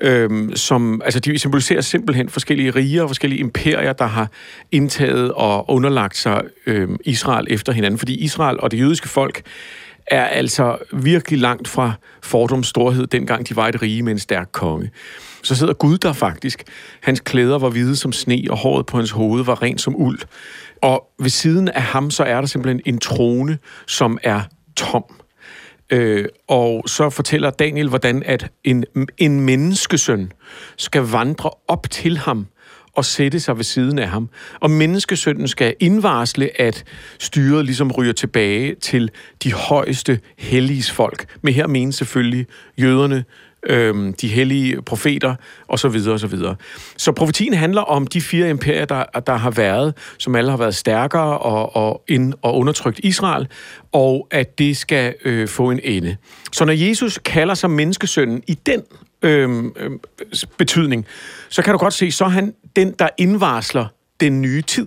øhm, 0.00 0.56
som, 0.56 1.02
altså 1.04 1.20
de 1.20 1.38
symboliserer 1.38 1.80
simpelthen 1.80 2.28
forskellige 2.28 2.70
riger 2.70 3.02
og 3.02 3.08
forskellige 3.08 3.38
imperier, 3.38 3.92
der 3.92 4.06
har 4.06 4.30
indtaget 4.72 5.32
og 5.32 5.70
underlagt 5.70 6.16
sig 6.16 6.42
øhm, 6.66 6.96
Israel 7.04 7.46
efter 7.50 7.72
hinanden. 7.72 7.98
Fordi 7.98 8.14
Israel 8.14 8.60
og 8.60 8.70
det 8.70 8.78
jødiske 8.78 9.08
folk 9.08 9.42
er 10.06 10.24
altså 10.24 10.76
virkelig 10.92 11.38
langt 11.38 11.68
fra 11.68 11.92
fordums 12.22 12.66
storhed, 12.66 13.06
dengang 13.06 13.48
de 13.48 13.56
var 13.56 13.68
et 13.68 13.82
rige 13.82 14.02
med 14.02 14.12
en 14.12 14.18
stærk 14.18 14.48
konge. 14.52 14.90
Så 15.42 15.54
sidder 15.54 15.72
Gud 15.72 15.98
der 15.98 16.12
faktisk. 16.12 16.64
Hans 17.00 17.20
klæder 17.20 17.58
var 17.58 17.68
hvide 17.68 17.96
som 17.96 18.12
sne, 18.12 18.44
og 18.50 18.56
håret 18.56 18.86
på 18.86 18.96
hans 18.96 19.10
hoved 19.10 19.44
var 19.44 19.62
rent 19.62 19.80
som 19.80 19.96
uld. 19.96 20.18
Og 20.82 21.06
ved 21.18 21.30
siden 21.30 21.68
af 21.68 21.82
ham, 21.82 22.10
så 22.10 22.24
er 22.24 22.40
der 22.40 22.46
simpelthen 22.46 22.80
en 22.86 22.98
trone, 22.98 23.58
som 23.86 24.18
er 24.22 24.40
tom. 24.76 25.21
Øh, 25.92 26.24
og 26.48 26.84
så 26.86 27.10
fortæller 27.10 27.50
Daniel, 27.50 27.88
hvordan 27.88 28.22
at 28.26 28.50
en, 28.64 28.84
en 29.18 29.40
menneskesøn 29.40 30.32
skal 30.76 31.02
vandre 31.02 31.50
op 31.68 31.90
til 31.90 32.18
ham 32.18 32.46
og 32.94 33.04
sætte 33.04 33.40
sig 33.40 33.56
ved 33.56 33.64
siden 33.64 33.98
af 33.98 34.08
ham. 34.08 34.28
Og 34.60 34.70
menneskesønnen 34.70 35.48
skal 35.48 35.74
indvarsle, 35.80 36.60
at 36.60 36.84
styret 37.18 37.64
ligesom 37.64 37.92
ryger 37.92 38.12
tilbage 38.12 38.74
til 38.74 39.10
de 39.42 39.52
højeste 39.52 40.20
helliges 40.38 40.90
folk. 40.90 41.36
Men 41.42 41.54
her 41.54 41.66
menes 41.66 41.94
selvfølgelig 41.94 42.46
jøderne, 42.80 43.24
øhm, 43.66 44.12
de 44.12 44.28
hellige 44.28 44.82
profeter 44.82 45.34
og 45.68 45.78
så 45.78 45.88
videre 45.88 46.14
og 46.14 46.20
så 46.20 46.26
videre. 46.26 46.56
Så 46.96 47.12
profetien 47.12 47.54
handler 47.54 47.80
om 47.82 48.06
de 48.06 48.20
fire 48.20 48.50
imperier, 48.50 48.84
der, 48.84 49.04
der 49.26 49.36
har 49.36 49.50
været, 49.50 49.94
som 50.18 50.34
alle 50.34 50.50
har 50.50 50.58
været 50.58 50.74
stærkere 50.74 51.38
og, 51.38 51.76
og, 51.76 52.02
ind, 52.08 52.34
og 52.42 52.58
undertrykt 52.58 53.00
Israel, 53.02 53.48
og 53.92 54.28
at 54.30 54.58
det 54.58 54.76
skal 54.76 55.14
øh, 55.24 55.48
få 55.48 55.70
en 55.70 55.80
ende. 55.82 56.16
Så 56.52 56.64
når 56.64 56.72
Jesus 56.72 57.18
kalder 57.18 57.54
sig 57.54 57.70
menneskesønnen 57.70 58.42
i 58.46 58.54
den 58.54 58.82
øhm, 59.22 59.72
øh, 59.76 59.90
betydning, 60.58 61.06
så 61.48 61.62
kan 61.62 61.72
du 61.72 61.78
godt 61.78 61.94
se, 61.94 62.10
så 62.10 62.24
er 62.24 62.28
han 62.28 62.54
den, 62.76 62.94
der 62.98 63.08
indvarsler 63.18 63.86
den 64.20 64.42
nye 64.42 64.62
tid. 64.62 64.86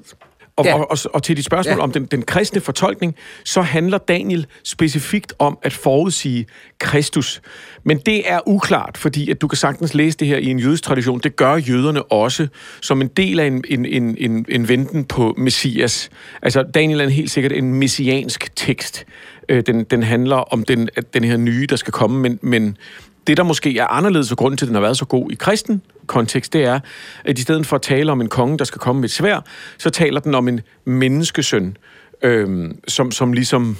Og, 0.57 0.65
ja. 0.65 0.73
og, 0.73 0.91
og, 0.91 0.97
og 1.13 1.23
til 1.23 1.37
dit 1.37 1.45
spørgsmål 1.45 1.77
ja. 1.77 1.83
om 1.83 1.91
den, 1.91 2.05
den 2.05 2.21
kristne 2.21 2.61
fortolkning, 2.61 3.15
så 3.43 3.61
handler 3.61 3.97
Daniel 3.97 4.45
specifikt 4.63 5.33
om 5.39 5.57
at 5.61 5.73
forudsige 5.73 6.45
Kristus. 6.79 7.41
Men 7.83 7.97
det 7.97 8.31
er 8.31 8.39
uklart, 8.45 8.97
fordi 8.97 9.31
at 9.31 9.41
du 9.41 9.47
kan 9.47 9.57
sagtens 9.57 9.93
læse 9.93 10.17
det 10.17 10.27
her 10.27 10.37
i 10.37 10.45
en 10.45 10.59
jødisk 10.59 10.83
tradition. 10.83 11.19
Det 11.19 11.35
gør 11.35 11.55
jøderne 11.55 12.03
også 12.03 12.47
som 12.81 13.01
en 13.01 13.07
del 13.07 13.39
af 13.39 13.45
en, 13.45 13.63
en, 13.69 13.85
en, 13.85 14.17
en, 14.19 14.45
en 14.49 14.67
venten 14.67 15.05
på 15.05 15.33
Messias. 15.37 16.09
Altså 16.41 16.63
Daniel 16.73 17.01
er 17.01 17.09
helt 17.09 17.31
sikkert 17.31 17.51
en 17.51 17.73
messiansk 17.73 18.55
tekst. 18.55 19.05
Øh, 19.49 19.63
den, 19.65 19.83
den 19.83 20.03
handler 20.03 20.35
om 20.35 20.63
den, 20.63 20.89
den 21.13 21.23
her 21.23 21.37
nye, 21.37 21.65
der 21.69 21.75
skal 21.75 21.93
komme, 21.93 22.19
men, 22.19 22.39
men 22.41 22.77
det, 23.27 23.37
der 23.37 23.43
måske 23.43 23.77
er 23.77 23.87
anderledes, 23.87 24.31
og 24.31 24.37
grunden 24.37 24.57
til, 24.57 24.65
at 24.65 24.67
den 24.67 24.75
har 24.75 24.81
været 24.81 24.97
så 24.97 25.05
god 25.05 25.31
i 25.31 25.35
kristen 25.35 25.81
kontekst, 26.07 26.53
det 26.53 26.63
er, 26.63 26.79
at 27.25 27.39
i 27.39 27.41
stedet 27.41 27.65
for 27.65 27.75
at 27.75 27.81
tale 27.81 28.11
om 28.11 28.21
en 28.21 28.29
konge, 28.29 28.57
der 28.57 28.65
skal 28.65 28.79
komme 28.79 29.01
med 29.01 29.09
et 29.09 29.13
svær, 29.13 29.39
så 29.77 29.89
taler 29.89 30.19
den 30.19 30.35
om 30.35 30.47
en 30.47 30.61
menneskesøn, 30.85 31.77
øh, 32.21 32.71
som, 32.87 33.11
som 33.11 33.33
ligesom 33.33 33.77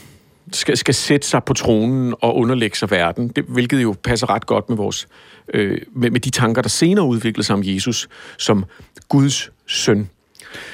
skal, 0.51 0.77
skal 0.77 0.93
sætte 0.93 1.27
sig 1.27 1.43
på 1.43 1.53
tronen 1.53 2.15
og 2.21 2.35
underlægge 2.35 2.77
sig 2.77 2.91
verden, 2.91 3.27
det, 3.27 3.43
hvilket 3.47 3.83
jo 3.83 3.95
passer 4.03 4.29
ret 4.29 4.45
godt 4.45 4.69
med 4.69 4.77
vores 4.77 5.07
øh, 5.53 5.81
med, 5.95 6.11
med 6.11 6.19
de 6.19 6.29
tanker, 6.29 6.61
der 6.61 6.69
senere 6.69 7.05
udviklede 7.05 7.45
sig 7.45 7.53
om 7.53 7.61
Jesus 7.63 8.07
som 8.37 8.65
Guds 9.09 9.51
søn. 9.67 10.09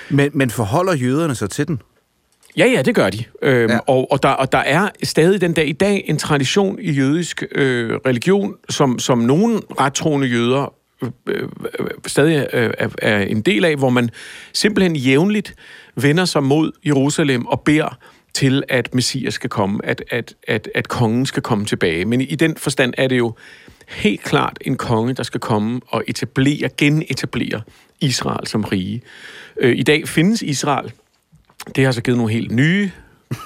Men, 0.10 0.32
men 0.34 0.50
forholder 0.50 0.96
jøderne 0.96 1.36
sig 1.36 1.50
til 1.50 1.68
den? 1.68 1.82
Ja, 2.58 2.66
ja, 2.66 2.82
det 2.82 2.96
gør 2.96 3.10
de. 3.10 3.24
Øhm, 3.42 3.72
ja. 3.72 3.80
og, 3.88 4.12
og, 4.12 4.24
der, 4.24 4.30
og 4.30 4.52
der 4.52 4.58
er 4.58 4.90
stadig 5.04 5.42
den 5.42 5.54
dag 5.54 5.68
i 5.68 5.72
dag 5.72 6.04
en 6.08 6.18
tradition 6.18 6.80
i 6.80 6.92
jødisk 6.92 7.44
øh, 7.52 7.92
religion, 8.06 8.56
som, 8.70 9.00
som 9.00 9.18
nogle 9.18 9.60
rettroende 9.80 10.28
jøder 10.28 10.74
øh, 11.04 11.10
øh, 11.28 11.50
stadig 12.08 12.48
øh, 12.54 12.74
er, 12.78 12.90
er 13.02 13.20
en 13.20 13.42
del 13.42 13.66
af, 13.66 13.76
hvor 13.76 13.90
man 13.90 14.10
simpelthen 14.54 14.96
jævnligt 14.96 15.56
vender 15.96 16.26
sig 16.26 16.44
mod 16.44 16.72
Jerusalem 16.86 17.46
og 17.46 17.62
beder 17.62 17.98
til, 18.34 18.64
at 18.70 18.94
Messias 18.96 19.34
skal 19.34 19.50
komme, 19.50 19.86
at, 19.86 20.04
at, 20.10 20.36
at, 20.48 20.70
at 20.76 20.88
kongen 20.88 21.26
skal 21.26 21.44
komme 21.44 21.66
tilbage. 21.66 22.06
Men 22.06 22.22
i 22.22 22.36
den 22.36 22.58
forstand 22.58 22.94
er 22.98 23.08
det 23.08 23.18
jo 23.18 23.34
helt 23.88 24.24
klart 24.24 24.58
en 24.62 24.78
konge, 24.78 25.14
der 25.14 25.24
skal 25.24 25.40
komme 25.40 25.82
og 25.88 26.04
etablere, 26.08 26.70
genetablere 26.78 27.62
Israel 28.02 28.48
som 28.48 28.64
rige. 28.64 29.02
Øh, 29.58 29.78
I 29.78 29.84
dag 29.84 30.08
findes 30.08 30.42
Israel 30.42 30.92
det 31.76 31.86
har 31.86 31.92
så 31.92 32.02
givet 32.02 32.18
nogle 32.18 32.34
helt 32.34 32.52
nye 32.52 32.92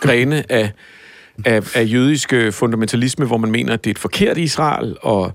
grene 0.01 0.51
af, 0.51 0.72
af, 1.45 1.75
af 1.75 1.86
jødisk 1.93 2.34
øh, 2.34 2.53
fundamentalisme, 2.53 3.25
hvor 3.25 3.38
man 3.38 3.51
mener, 3.51 3.74
at 3.74 3.84
det 3.84 3.89
er 3.89 3.93
et 3.93 4.00
forkert 4.00 4.38
Israel, 4.38 4.95
og 5.01 5.31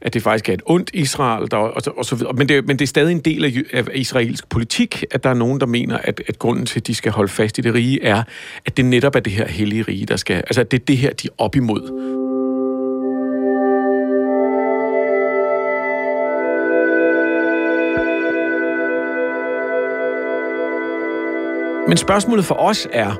at 0.00 0.14
det 0.14 0.22
faktisk 0.22 0.48
er 0.48 0.52
et 0.52 0.62
ondt 0.66 0.90
Israel, 0.94 1.50
der, 1.50 1.56
og, 1.56 1.82
og 1.96 2.04
så 2.04 2.16
videre. 2.16 2.32
Men 2.32 2.48
det, 2.48 2.66
men 2.66 2.78
det 2.78 2.84
er 2.84 2.86
stadig 2.86 3.12
en 3.12 3.20
del 3.20 3.44
af, 3.44 3.52
af 3.72 3.84
israelsk 3.94 4.48
politik, 4.48 5.04
at 5.10 5.24
der 5.24 5.30
er 5.30 5.34
nogen, 5.34 5.60
der 5.60 5.66
mener, 5.66 5.98
at, 5.98 6.22
at 6.28 6.38
grunden 6.38 6.66
til, 6.66 6.80
at 6.80 6.86
de 6.86 6.94
skal 6.94 7.12
holde 7.12 7.32
fast 7.32 7.58
i 7.58 7.60
det 7.60 7.74
rige, 7.74 8.04
er, 8.04 8.22
at 8.66 8.76
det 8.76 8.84
netop 8.84 9.16
er 9.16 9.20
det 9.20 9.32
her 9.32 9.48
hellige 9.48 9.82
rige, 9.82 10.06
der 10.06 10.16
skal... 10.16 10.36
Altså, 10.36 10.60
at 10.60 10.70
det 10.70 10.80
er 10.80 10.84
det 10.84 10.96
her, 10.96 11.12
de 11.12 11.28
er 11.28 11.32
op 11.38 11.56
imod. 11.56 12.17
Men 21.88 21.96
spørgsmålet 21.96 22.44
for 22.44 22.54
os 22.54 22.88
er, 22.92 23.16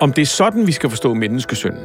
om 0.00 0.12
det 0.12 0.22
er 0.22 0.26
sådan, 0.26 0.66
vi 0.66 0.72
skal 0.72 0.90
forstå 0.90 1.14
menneskesønnen. 1.14 1.84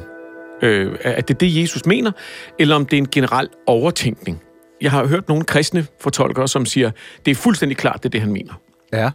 Øh, 0.61 0.95
at 1.01 1.27
det 1.27 1.33
er 1.33 1.37
det, 1.37 1.61
Jesus 1.61 1.85
mener, 1.85 2.11
eller 2.59 2.75
om 2.75 2.85
det 2.85 2.97
er 2.97 3.01
en 3.01 3.09
generel 3.11 3.49
overtænkning. 3.67 4.41
Jeg 4.81 4.91
har 4.91 5.07
hørt 5.07 5.27
nogle 5.27 5.43
kristne 5.43 5.85
fortolkere, 6.01 6.47
som 6.47 6.65
siger, 6.65 6.91
det 7.25 7.31
er 7.31 7.35
fuldstændig 7.35 7.77
klart, 7.77 8.03
det 8.03 8.05
er 8.05 8.09
det, 8.09 8.21
han 8.21 8.31
mener. 8.31 8.53
Ja. 8.93 9.09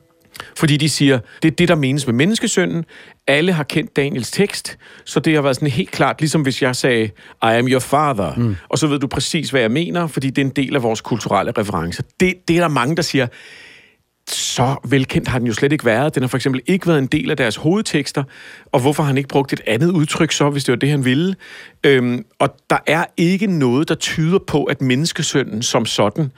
Fordi 0.57 0.77
de 0.77 0.89
siger, 0.89 1.19
det 1.43 1.51
er 1.51 1.55
det, 1.55 1.69
der 1.69 1.75
menes 1.75 2.07
med 2.07 2.15
menneskesønnen. 2.15 2.85
Alle 3.27 3.53
har 3.53 3.65
kendt 3.65 3.97
Daniels 3.97 4.31
tekst, 4.31 4.79
så 5.05 5.21
det 5.21 5.35
har 5.35 5.43
været 5.43 5.57
sådan 5.57 5.69
helt 5.69 5.91
klart, 5.91 6.21
ligesom 6.21 6.43
hvis 6.43 6.63
jeg 6.63 6.77
sagde, 6.77 7.05
I 7.05 7.11
am 7.43 7.69
your 7.69 7.81
father, 7.81 8.35
mm. 8.37 8.57
og 8.69 8.79
så 8.79 8.87
ved 8.87 8.99
du 8.99 9.07
præcis, 9.07 9.51
hvad 9.51 9.61
jeg 9.61 9.71
mener, 9.71 10.07
fordi 10.07 10.31
det 10.31 10.43
er 10.43 10.47
en 10.47 10.53
del 10.57 10.77
af 10.77 10.83
vores 10.83 11.01
kulturelle 11.01 11.53
referencer. 11.59 12.03
Det, 12.21 12.35
det 12.49 12.57
er 12.57 12.61
der 12.61 12.69
mange, 12.69 12.97
der 12.97 13.03
siger, 13.03 13.27
så 14.31 14.77
velkendt 14.85 15.29
har 15.29 15.39
den 15.39 15.47
jo 15.47 15.53
slet 15.53 15.73
ikke 15.73 15.85
været. 15.85 16.15
Den 16.15 16.23
har 16.23 16.29
for 16.29 16.37
eksempel 16.37 16.63
ikke 16.67 16.87
været 16.87 16.99
en 16.99 17.07
del 17.07 17.31
af 17.31 17.37
deres 17.37 17.57
hovedtekster, 17.57 18.23
og 18.73 18.81
hvorfor 18.81 19.03
har 19.03 19.09
han 19.09 19.17
ikke 19.17 19.29
brugt 19.29 19.53
et 19.53 19.61
andet 19.67 19.91
udtryk 19.91 20.33
så, 20.33 20.51
hvis 20.51 20.65
det 20.65 20.73
var 20.73 20.77
det, 20.77 20.91
han 20.91 21.05
ville? 21.05 21.37
Øhm, 21.85 22.25
og 22.39 22.57
der 22.71 22.77
er 22.87 23.05
ikke 23.17 23.47
noget, 23.47 23.89
der 23.89 23.95
tyder 23.95 24.39
på, 24.39 24.65
at 24.65 24.81
menneskesønnen 24.81 25.63
som 25.63 25.87
sådan 25.87 26.33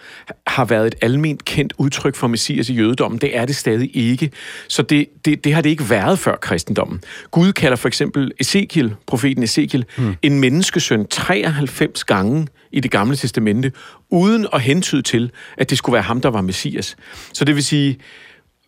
har 0.47 0.65
været 0.65 0.87
et 0.87 0.95
almindeligt 1.03 1.45
kendt 1.45 1.73
udtryk 1.79 2.15
for 2.15 2.27
Messias 2.27 2.69
i 2.69 2.75
jødedommen. 2.75 3.21
Det 3.21 3.37
er 3.37 3.45
det 3.45 3.57
stadig 3.57 3.97
ikke. 3.97 4.31
Så 4.69 4.83
det, 4.83 5.07
det, 5.25 5.45
det 5.45 5.55
har 5.55 5.63
det 5.63 5.71
ikke 5.71 5.91
været 5.91 6.19
før 6.19 6.37
kristendommen. 6.37 7.01
Gud 7.31 7.53
kalder 7.53 7.77
for 7.77 7.89
eksempel 7.89 8.33
Ezekiel, 8.41 8.95
profeten 9.07 9.43
Ezekiel, 9.43 9.85
hmm. 9.97 10.15
en 10.23 10.41
menneskesøn 10.41 11.07
93 11.07 12.05
gange 12.05 12.47
i 12.77 12.81
det 12.81 12.91
gamle 12.91 13.17
testamente, 13.17 13.73
uden 14.11 14.47
at 14.53 14.61
hentyde 14.61 15.03
til, 15.03 15.31
at 15.59 15.71
det 15.71 15.79
skulle 15.79 15.95
være 15.95 16.03
ham, 16.03 16.21
der 16.21 16.29
var 16.29 16.41
Messias. 16.41 16.97
Så 17.33 17.45
det 17.45 17.55
vil 17.55 17.65
sige, 17.65 17.99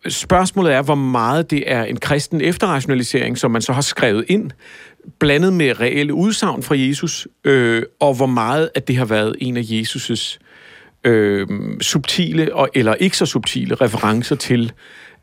spørgsmålet 0.07 0.73
er, 0.73 0.81
hvor 0.81 0.95
meget 0.95 1.51
det 1.51 1.71
er 1.71 1.83
en 1.83 1.97
kristen 1.97 2.41
efterrationalisering, 2.41 3.37
som 3.37 3.51
man 3.51 3.61
så 3.61 3.73
har 3.73 3.81
skrevet 3.81 4.25
ind, 4.27 4.51
blandet 5.19 5.53
med 5.53 5.79
reelle 5.79 6.13
udsagn 6.13 6.63
fra 6.63 6.77
Jesus, 6.77 7.27
øh, 7.43 7.83
og 7.99 8.13
hvor 8.13 8.25
meget 8.25 8.69
at 8.75 8.87
det 8.87 8.95
har 8.97 9.05
været 9.05 9.35
en 9.39 9.57
af 9.57 9.61
Jesus' 9.61 10.37
øh, 11.03 11.47
subtile 11.81 12.55
og, 12.55 12.69
eller 12.73 12.95
ikke 12.95 13.17
så 13.17 13.25
subtile 13.25 13.75
referencer 13.75 14.35
til, 14.35 14.71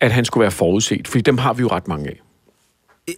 at 0.01 0.13
han 0.13 0.25
skulle 0.25 0.43
være 0.43 0.51
forudset, 0.51 1.09
fordi 1.09 1.23
dem 1.23 1.39
har 1.39 1.53
vi 1.53 1.61
jo 1.61 1.69
ret 1.69 1.89
mange 1.89 2.09
af. 2.09 2.21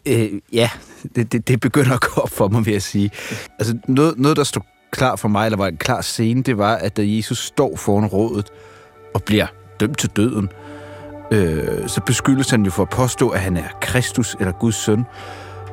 Øh, 0.06 0.20
øh 0.20 0.28
ja, 0.52 0.70
det, 1.16 1.32
det, 1.32 1.48
det 1.48 1.60
begynder 1.60 1.94
at 1.94 2.00
gå 2.00 2.20
op 2.20 2.30
for 2.30 2.48
mig, 2.48 2.66
vil 2.66 2.72
jeg 2.72 2.82
sige. 2.82 3.10
Altså, 3.58 3.78
noget, 3.88 4.18
noget 4.18 4.36
der 4.36 4.44
står 4.44 4.77
klar 4.90 5.16
for 5.16 5.28
mig, 5.28 5.44
eller 5.46 5.56
var 5.56 5.66
en 5.66 5.76
klar 5.76 6.00
scene, 6.00 6.42
det 6.42 6.58
var, 6.58 6.74
at 6.74 6.96
da 6.96 7.02
Jesus 7.04 7.38
står 7.38 7.76
foran 7.76 8.06
rådet 8.06 8.50
og 9.14 9.22
bliver 9.22 9.46
dømt 9.80 9.98
til 9.98 10.10
døden, 10.16 10.48
øh, 11.30 11.88
så 11.88 12.00
beskyldes 12.06 12.50
han 12.50 12.62
jo 12.62 12.70
for 12.70 12.82
at 12.82 12.88
påstå, 12.88 13.28
at 13.28 13.40
han 13.40 13.56
er 13.56 13.68
Kristus 13.80 14.36
eller 14.40 14.52
Guds 14.52 14.76
søn. 14.76 15.04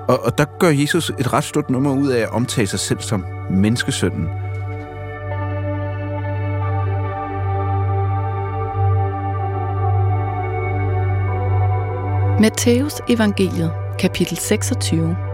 Og, 0.08 0.24
og 0.24 0.38
der 0.38 0.46
gør 0.60 0.70
Jesus 0.70 1.10
et 1.10 1.34
ret 1.34 1.44
stort 1.44 1.70
nummer 1.70 1.94
ud 1.94 2.08
af 2.08 2.20
at 2.20 2.30
omtale 2.30 2.68
sig 2.68 2.80
selv 2.80 3.00
som 3.02 3.26
menneskesønnen. 3.50 4.28
Matthæus 12.42 12.94
evangeliet, 13.10 13.72
kapitel 14.00 14.38
26. 14.38 15.25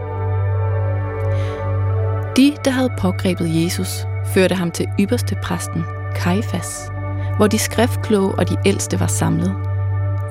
De, 2.36 2.56
der 2.64 2.70
havde 2.70 2.90
pågrebet 2.98 3.64
Jesus, 3.64 4.06
førte 4.34 4.54
ham 4.54 4.70
til 4.70 4.88
ypperste 5.00 5.36
præsten, 5.42 5.84
Kajfas, 6.14 6.90
hvor 7.36 7.46
de 7.46 7.58
skriftkloge 7.58 8.34
og 8.34 8.48
de 8.48 8.56
ældste 8.66 9.00
var 9.00 9.06
samlet. 9.06 9.54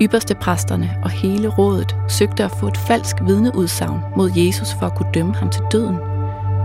Ypperste 0.02 0.36
præsterne 0.36 0.98
og 1.04 1.10
hele 1.10 1.48
rådet 1.48 1.96
søgte 2.08 2.44
at 2.44 2.52
få 2.52 2.68
et 2.68 2.78
falsk 2.78 3.16
vidneudsagn 3.26 4.00
mod 4.18 4.32
Jesus 4.36 4.74
for 4.74 4.86
at 4.86 4.96
kunne 4.96 5.12
dømme 5.14 5.36
ham 5.36 5.50
til 5.50 5.62
døden. 5.72 5.98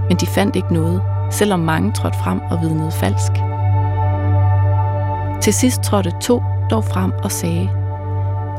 Men 0.08 0.16
de 0.16 0.26
fandt 0.26 0.56
ikke 0.56 0.74
noget, 0.74 1.02
selvom 1.30 1.60
mange 1.60 1.92
trådte 1.92 2.18
frem 2.18 2.40
og 2.40 2.60
vidnede 2.60 2.90
falsk. 2.90 3.32
Til 5.42 5.54
sidst 5.54 5.82
trådte 5.82 6.12
to 6.20 6.42
dog 6.70 6.84
frem 6.84 7.12
og 7.12 7.32
sagde, 7.32 7.68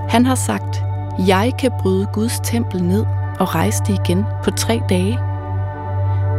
Han 0.09 0.25
har 0.25 0.35
sagt, 0.35 0.83
jeg 1.27 1.51
kan 1.59 1.71
bryde 1.81 2.07
Guds 2.13 2.39
tempel 2.43 2.83
ned 2.83 3.05
og 3.39 3.55
rejse 3.55 3.83
det 3.87 3.99
igen 4.05 4.25
på 4.43 4.51
tre 4.51 4.81
dage. 4.89 5.26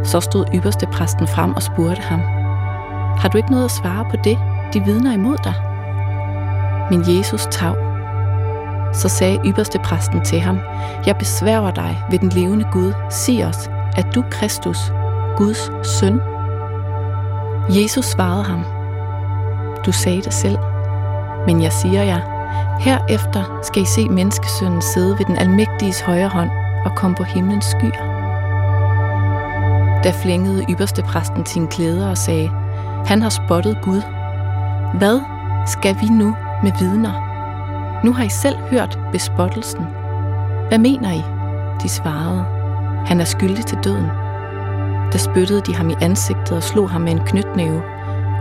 Så 0.03 0.19
stod 0.19 0.45
ypperste 0.55 0.85
præsten 0.85 1.27
frem 1.27 1.55
og 1.55 1.61
spurgte 1.61 2.01
ham, 2.01 2.19
Har 3.17 3.29
du 3.29 3.37
ikke 3.37 3.51
noget 3.51 3.65
at 3.65 3.71
svare 3.71 4.05
på 4.09 4.15
det, 4.23 4.37
de 4.73 4.83
vidner 4.83 5.13
imod 5.13 5.37
dig? 5.43 5.53
Men 6.91 7.17
Jesus 7.17 7.47
tav. 7.51 7.75
Så 8.93 9.09
sagde 9.09 9.39
ypperste 9.45 9.79
præsten 9.79 10.25
til 10.25 10.39
ham, 10.39 10.59
Jeg 11.05 11.15
besværger 11.17 11.71
dig 11.71 12.03
ved 12.11 12.19
den 12.19 12.29
levende 12.29 12.65
Gud, 12.71 12.93
sig 13.09 13.45
os, 13.45 13.69
at 13.95 14.15
du 14.15 14.23
Kristus, 14.31 14.93
Guds 15.37 15.71
søn. 15.87 16.21
Jesus 17.69 18.05
svarede 18.05 18.43
ham, 18.43 18.65
Du 19.85 19.91
sagde 19.91 20.21
det 20.21 20.33
selv, 20.33 20.57
men 21.47 21.61
jeg 21.61 21.73
siger 21.73 22.03
jer, 22.03 22.19
herefter 22.79 23.59
skal 23.63 23.81
I 23.81 23.85
se 23.85 24.09
menneskesønnen 24.09 24.81
sidde 24.81 25.19
ved 25.19 25.25
den 25.25 25.37
almægtiges 25.37 26.01
højre 26.01 26.29
hånd 26.29 26.49
og 26.85 26.95
komme 26.95 27.15
på 27.15 27.23
himlens 27.23 27.65
skyer. 27.65 28.08
Da 30.03 30.11
flængede 30.11 30.65
ypperste 30.69 31.03
præsten 31.03 31.45
sine 31.45 31.67
klæder 31.67 32.09
og 32.09 32.17
sagde, 32.17 32.51
han 33.05 33.21
har 33.21 33.29
spottet 33.29 33.77
Gud. 33.83 34.01
Hvad 34.97 35.21
skal 35.67 35.95
vi 36.01 36.05
nu 36.05 36.35
med 36.63 36.71
vidner? 36.79 37.13
Nu 38.05 38.13
har 38.13 38.23
I 38.23 38.29
selv 38.29 38.57
hørt 38.71 38.99
bespottelsen. 39.11 39.87
Hvad 40.67 40.77
mener 40.77 41.11
I? 41.11 41.23
De 41.83 41.89
svarede, 41.89 42.45
han 43.05 43.21
er 43.21 43.25
skyldig 43.25 43.65
til 43.65 43.77
døden. 43.83 44.07
Da 45.13 45.17
spyttede 45.17 45.61
de 45.61 45.75
ham 45.75 45.89
i 45.89 45.95
ansigtet 46.01 46.57
og 46.57 46.63
slog 46.63 46.89
ham 46.89 47.01
med 47.01 47.11
en 47.11 47.25
knytnæve, 47.25 47.81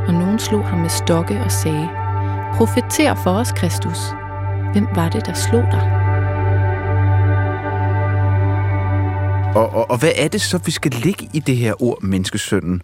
og 0.07 0.15
nogen 0.15 0.39
slog 0.39 0.67
ham 0.67 0.79
med 0.79 0.89
stokke 0.89 1.41
og 1.45 1.53
sagde, 1.53 1.89
Profeter 2.55 3.15
for 3.15 3.31
os, 3.31 3.53
Kristus. 3.53 3.99
Hvem 4.73 4.89
var 4.95 5.09
det, 5.09 5.27
der 5.27 5.33
slog 5.33 5.63
dig? 5.63 5.98
Og, 9.55 9.69
og, 9.69 9.91
og 9.91 9.99
hvad 9.99 10.13
er 10.17 10.29
det 10.29 10.41
så, 10.41 10.59
vi 10.59 10.71
skal 10.71 10.93
ligge 10.93 11.29
i 11.35 11.41
det 11.41 11.57
her 11.57 11.83
ord, 11.83 12.03
menneskesønnen? 12.03 12.83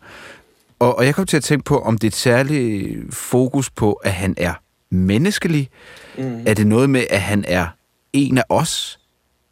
Og, 0.79 0.99
og 0.99 1.07
jeg 1.07 1.15
kom 1.15 1.27
til 1.27 1.37
at 1.37 1.45
tænke 1.45 1.65
på, 1.65 1.79
om 1.79 1.99
det 1.99 2.07
er 2.07 2.11
et 2.11 2.17
særligt 2.17 3.15
fokus 3.15 3.71
på, 3.71 3.93
at 3.93 4.13
han 4.13 4.35
er 4.37 4.55
menneskelig. 4.91 5.69
Mm. 6.19 6.43
Er 6.47 6.55
det 6.55 6.67
noget 6.67 6.91
med, 6.91 7.05
at 7.11 7.21
han 7.21 7.45
er 7.49 7.67
en 8.13 8.39
af 8.39 8.45
os? 8.49 9.01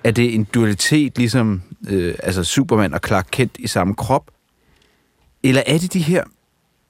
Er 0.04 0.10
det 0.10 0.34
en 0.34 0.44
dualitet, 0.44 1.18
ligesom 1.18 1.62
øh, 1.88 2.14
altså 2.22 2.44
Superman 2.44 2.94
og 2.94 3.00
Clark 3.06 3.28
Kent 3.30 3.56
i 3.58 3.66
samme 3.66 3.94
krop? 3.94 4.30
Eller 5.42 5.62
er 5.66 5.78
det 5.78 5.92
de 5.92 6.02
her 6.02 6.24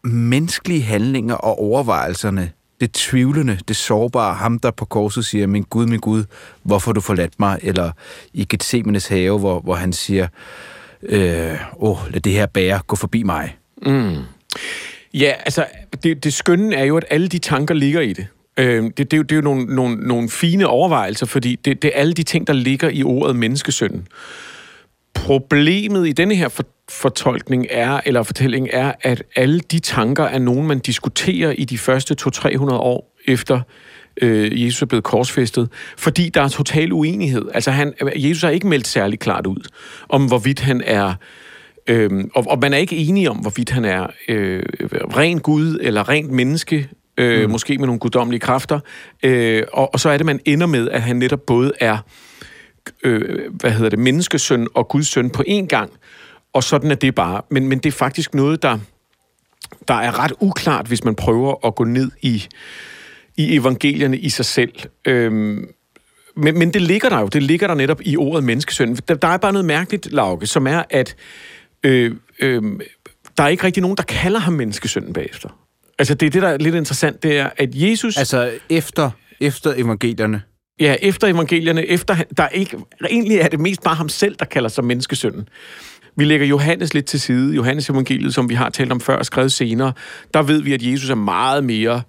menneskelige 0.05 0.83
handlinger 0.83 1.35
og 1.35 1.59
overvejelserne, 1.59 2.53
det 2.83 2.93
tvivlende, 2.93 3.59
det 3.69 3.77
sårbare, 3.77 4.35
ham 4.35 4.59
der 4.59 4.71
på 4.71 4.85
korset 4.85 5.27
siger, 5.27 5.47
min 5.47 5.63
Gud, 5.63 5.87
min 5.87 6.01
Gud, 6.01 6.25
hvorfor 6.63 6.91
har 6.91 6.93
du 6.93 7.01
forladt 7.01 7.41
mig? 7.41 7.59
Eller 7.63 7.91
i 8.33 8.47
Gethsemanes 8.49 9.09
have, 9.09 9.39
hvor, 9.39 9.61
hvor 9.61 9.75
han 9.75 9.93
siger, 9.93 10.29
øh, 11.03 11.57
åh, 11.77 11.99
lad 12.11 12.21
det 12.21 12.33
her 12.33 12.47
bære 12.47 12.81
gå 12.87 12.97
forbi 12.97 13.23
mig. 13.23 13.57
Mm. 13.83 14.17
Ja, 15.15 15.33
altså, 15.45 15.67
det, 16.03 16.25
det 16.25 16.33
skønne 16.33 16.77
er 16.77 16.85
jo, 16.85 16.97
at 16.97 17.05
alle 17.11 17.29
de 17.29 17.39
tanker 17.39 17.75
ligger 17.75 18.01
i 18.01 18.13
det. 18.13 18.27
Øh, 18.57 18.85
det, 18.85 18.99
det, 18.99 19.13
er 19.13 19.17
jo, 19.17 19.23
det 19.23 19.33
er 19.33 19.37
jo 19.37 19.43
nogle, 19.43 19.65
nogle, 19.75 19.97
nogle 19.97 20.31
fine 20.31 20.67
overvejelser, 20.67 21.27
fordi 21.27 21.57
det, 21.57 21.83
det 21.83 21.91
er 21.95 22.01
alle 22.01 22.13
de 22.13 22.23
ting, 22.23 22.47
der 22.47 22.53
ligger 22.53 22.89
i 22.89 23.03
ordet 23.03 23.37
menneskesøn. 23.37 24.07
Problemet 25.15 26.09
i 26.09 26.13
denne 26.13 26.35
her 26.35 26.49
for, 26.49 26.65
fortolkning 27.01 27.67
er, 27.71 28.01
eller 28.07 28.23
fortælling 28.23 28.69
er, 28.73 28.93
at 29.01 29.23
alle 29.37 29.61
de 29.61 29.79
tanker 29.79 30.25
er 30.25 30.39
nogen, 30.39 30.67
man 30.67 30.79
diskuterer 30.79 31.51
i 31.51 31.65
de 31.65 31.79
første 31.79 32.17
200-300 32.23 32.73
år 32.73 33.17
efter 33.27 33.61
øh, 34.23 34.65
Jesus 34.65 34.83
er 34.83 34.87
blevet 34.87 35.05
korsfæstet, 35.05 35.69
fordi 35.97 36.29
der 36.29 36.43
er 36.43 36.49
total 36.49 36.93
uenighed. 36.93 37.49
Altså 37.55 37.71
han, 37.71 37.95
Jesus 38.17 38.43
har 38.43 38.51
ikke 38.51 38.67
meldt 38.67 38.87
særlig 38.87 39.19
klart 39.19 39.47
ud 39.47 39.69
om, 40.09 40.27
hvorvidt 40.27 40.61
han 40.61 40.83
er 40.85 41.15
Øhm, 41.87 42.31
og, 42.35 42.45
og 42.49 42.59
man 42.59 42.73
er 42.73 42.79
ikke 42.79 42.97
enige 42.97 43.31
om, 43.31 43.37
hvorvidt 43.37 43.71
han 43.71 43.85
er 43.85 44.07
øh, 44.29 44.63
ren 45.17 45.41
Gud 45.41 45.79
eller 45.81 46.09
rent 46.09 46.31
menneske, 46.31 46.89
øh, 47.19 47.45
mm. 47.45 47.51
måske 47.51 47.79
med 47.79 47.87
nogle 47.87 47.99
guddommelige 47.99 48.41
kræfter. 48.41 48.81
Øh, 49.23 49.63
og, 49.73 49.95
og 49.95 50.01
så 50.01 50.09
er 50.09 50.17
det, 50.17 50.27
man 50.27 50.41
ender 50.45 50.67
med, 50.67 50.89
at 50.89 51.03
han 51.03 51.17
netop 51.17 51.41
både 51.47 51.73
er 51.81 51.99
øh, 53.05 53.53
hvad 53.61 53.71
hedder 53.71 53.89
det, 53.89 53.99
menneskesøn 53.99 54.67
og 54.75 54.89
Guds 54.89 55.07
søn 55.07 55.31
på 55.31 55.43
én 55.49 55.67
gang. 55.67 55.91
Og 56.53 56.65
sådan 56.65 56.91
er 56.91 56.95
det 56.95 57.15
bare. 57.15 57.43
Men, 57.51 57.69
men 57.69 57.79
det 57.79 57.87
er 57.87 57.93
faktisk 57.93 58.35
noget, 58.35 58.63
der, 58.63 58.79
der 59.89 59.95
er 59.95 60.19
ret 60.19 60.33
uklart, 60.41 60.87
hvis 60.87 61.05
man 61.05 61.15
prøver 61.15 61.67
at 61.67 61.75
gå 61.75 61.85
ned 61.85 62.11
i, 62.23 62.47
i 63.37 63.57
evangelierne 63.57 64.19
i 64.19 64.29
sig 64.29 64.45
selv. 64.45 64.73
Øhm, 65.05 65.69
men, 66.37 66.59
men 66.59 66.75
det 66.75 66.83
ligger 66.83 67.09
der 67.09 67.21
jo. 67.21 67.27
Det 67.27 67.43
ligger 67.43 67.67
der 67.67 67.75
netop 67.75 68.01
i 68.05 68.17
ordet 68.17 68.45
menneskesøn. 68.45 68.95
Der, 68.95 69.15
der 69.15 69.29
er 69.29 69.37
bare 69.37 69.53
noget 69.53 69.65
mærkeligt, 69.65 70.13
Lauke, 70.13 70.47
som 70.47 70.67
er, 70.67 70.83
at 70.91 71.17
øh, 71.85 72.15
øh, 72.39 72.63
der 73.37 73.45
er 73.45 73.49
ikke 73.49 73.65
rigtig 73.65 73.81
nogen, 73.81 73.97
der 73.97 74.03
kalder 74.03 74.41
ham 74.41 74.53
menneskesønnen 74.53 75.13
bagefter. 75.13 75.49
Altså, 75.99 76.15
det 76.15 76.27
er 76.27 76.31
det, 76.31 76.43
der 76.43 76.49
er 76.49 76.59
lidt 76.59 76.75
interessant, 76.75 77.23
det 77.23 77.39
er, 77.39 77.51
at 77.57 77.69
Jesus... 77.73 78.17
Altså, 78.17 78.53
efter, 78.71 79.11
efter 79.41 79.75
evangelierne? 79.77 80.43
Ja, 80.81 80.97
efter 81.03 81.27
evangelierne, 81.27 81.87
efter 81.87 82.17
der 82.37 82.43
er 82.43 82.49
ikke, 82.49 82.79
egentlig 83.11 83.37
er 83.37 83.49
det 83.49 83.61
mest 83.61 83.83
bare 83.83 83.95
ham 83.95 84.09
selv, 84.09 84.37
der 84.39 84.45
kalder 84.45 84.69
sig 84.69 84.85
menneskesønnen. 84.85 85.49
Vi 86.17 86.25
lægger 86.25 86.47
Johannes 86.47 86.95
lidt 86.95 87.07
til 87.07 87.21
side, 87.21 87.55
Johannes 87.55 87.91
evangeliet, 87.91 88.35
som 88.35 88.49
vi 88.49 88.55
har 88.55 88.71
talt 88.71 88.93
om 88.93 89.01
før 89.01 89.17
og 89.17 89.27
skrevet 89.27 89.53
senere. 89.53 89.93
Der 90.35 90.43
ved 90.43 90.63
vi, 90.63 90.73
at 90.73 90.83
Jesus 90.83 91.11
er 91.11 91.15
meget 91.15 91.65
mere 91.65 92.03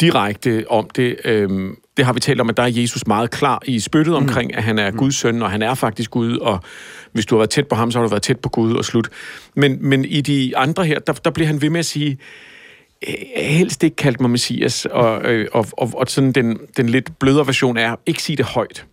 direkte 0.00 0.64
om 0.68 0.90
det. 0.96 1.16
Øhm, 1.24 1.76
det 1.96 2.04
har 2.04 2.12
vi 2.12 2.20
talt 2.20 2.40
om, 2.40 2.48
at 2.48 2.56
der 2.56 2.62
er 2.62 2.66
Jesus 2.66 3.06
meget 3.06 3.30
klar 3.30 3.62
i 3.66 3.80
spyttet 3.80 4.12
mm. 4.12 4.16
omkring, 4.16 4.56
at 4.56 4.62
han 4.62 4.78
er 4.78 4.90
Guds 4.90 5.14
søn, 5.14 5.42
og 5.42 5.50
han 5.50 5.62
er 5.62 5.74
faktisk 5.74 6.10
Gud, 6.10 6.36
og 6.36 6.58
hvis 7.12 7.26
du 7.26 7.34
har 7.34 7.38
været 7.38 7.50
tæt 7.50 7.68
på 7.68 7.74
ham, 7.74 7.90
så 7.90 7.98
har 7.98 8.02
du 8.02 8.10
været 8.10 8.22
tæt 8.22 8.38
på 8.38 8.48
Gud 8.48 8.74
og 8.74 8.84
slut. 8.84 9.08
Men, 9.54 9.78
men 9.80 10.04
i 10.04 10.20
de 10.20 10.56
andre 10.56 10.84
her, 10.84 10.98
der, 10.98 11.12
der 11.12 11.30
bliver 11.30 11.46
han 11.46 11.62
ved 11.62 11.70
med 11.70 11.78
at 11.78 11.86
sige, 11.86 12.18
helst 13.36 13.84
ikke 13.84 13.96
kaldt 13.96 14.20
mig 14.20 14.30
Messias, 14.30 14.86
og, 14.86 15.22
øh, 15.24 15.48
og, 15.52 15.66
og, 15.72 15.90
og 15.94 16.08
sådan 16.08 16.32
den, 16.32 16.58
den 16.76 16.88
lidt 16.88 17.18
blødere 17.18 17.46
version 17.46 17.76
er, 17.76 17.96
ikke 18.06 18.22
sige 18.22 18.36
det 18.36 18.44
højt. 18.44 18.86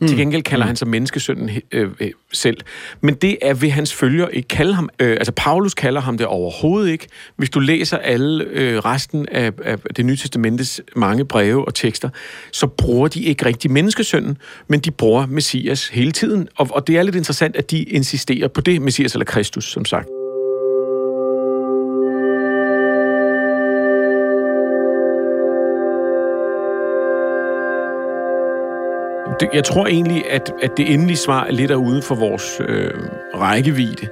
Mm. 0.00 0.08
Til 0.08 0.16
gengæld 0.16 0.42
kalder 0.42 0.64
mm. 0.64 0.68
han 0.68 0.76
sig 0.76 0.88
menneskesønnen 0.88 1.50
øh, 1.72 1.90
øh, 2.00 2.10
selv. 2.32 2.56
Men 3.00 3.14
det 3.14 3.38
er 3.42 3.54
ved 3.54 3.70
hans 3.70 3.94
følger 3.94 4.28
ikke 4.28 4.48
kalde 4.48 4.74
ham. 4.74 4.88
Øh, 5.00 5.10
altså, 5.10 5.32
Paulus 5.32 5.74
kalder 5.74 6.00
ham 6.00 6.18
det 6.18 6.26
overhovedet 6.26 6.90
ikke. 6.90 7.06
Hvis 7.36 7.50
du 7.50 7.60
læser 7.60 7.98
alle 7.98 8.44
øh, 8.44 8.78
resten 8.78 9.28
af, 9.28 9.52
af 9.64 9.78
det 9.96 10.04
nye 10.06 10.16
testamentes 10.16 10.80
mange 10.96 11.24
breve 11.24 11.64
og 11.64 11.74
tekster, 11.74 12.08
så 12.52 12.66
bruger 12.66 13.08
de 13.08 13.22
ikke 13.22 13.46
rigtig 13.46 13.70
menneskesønnen, 13.70 14.38
men 14.68 14.80
de 14.80 14.90
bruger 14.90 15.26
Messias 15.26 15.88
hele 15.88 16.12
tiden. 16.12 16.48
Og, 16.56 16.68
og 16.70 16.86
det 16.86 16.96
er 16.96 17.02
lidt 17.02 17.16
interessant, 17.16 17.56
at 17.56 17.70
de 17.70 17.82
insisterer 17.82 18.48
på 18.48 18.60
det, 18.60 18.82
Messias 18.82 19.14
eller 19.14 19.24
Kristus, 19.24 19.72
som 19.72 19.84
sagt. 19.84 20.19
Det, 29.40 29.48
jeg 29.52 29.64
tror 29.64 29.86
egentlig, 29.86 30.30
at, 30.30 30.52
at 30.62 30.76
det 30.76 30.92
endelige 30.92 31.16
svar 31.16 31.44
er 31.44 31.50
lidt 31.50 31.70
ude 31.70 32.02
for 32.02 32.14
vores 32.14 32.60
øh, 32.68 32.90
rækkevidde. 33.34 34.08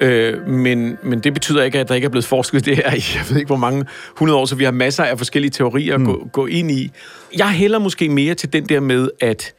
Øh, 0.00 0.48
men, 0.48 0.98
men 1.02 1.20
det 1.20 1.34
betyder 1.34 1.62
ikke, 1.62 1.78
at 1.78 1.88
der 1.88 1.94
ikke 1.94 2.04
er 2.04 2.10
blevet 2.10 2.24
forsket 2.24 2.64
det 2.64 2.76
her 2.76 2.94
i, 2.94 3.02
jeg 3.16 3.24
ved 3.30 3.36
ikke 3.36 3.46
hvor 3.46 3.56
mange 3.56 3.84
hundrede 4.16 4.38
år, 4.38 4.44
så 4.44 4.54
vi 4.54 4.64
har 4.64 4.70
masser 4.70 5.04
af 5.04 5.18
forskellige 5.18 5.50
teorier 5.50 5.94
at 5.94 6.00
mm. 6.00 6.06
gå, 6.06 6.28
gå 6.32 6.46
ind 6.46 6.70
i. 6.70 6.90
Jeg 7.36 7.50
hælder 7.50 7.78
måske 7.78 8.08
mere 8.08 8.34
til 8.34 8.52
den 8.52 8.68
der 8.68 8.80
med, 8.80 9.10
at, 9.20 9.54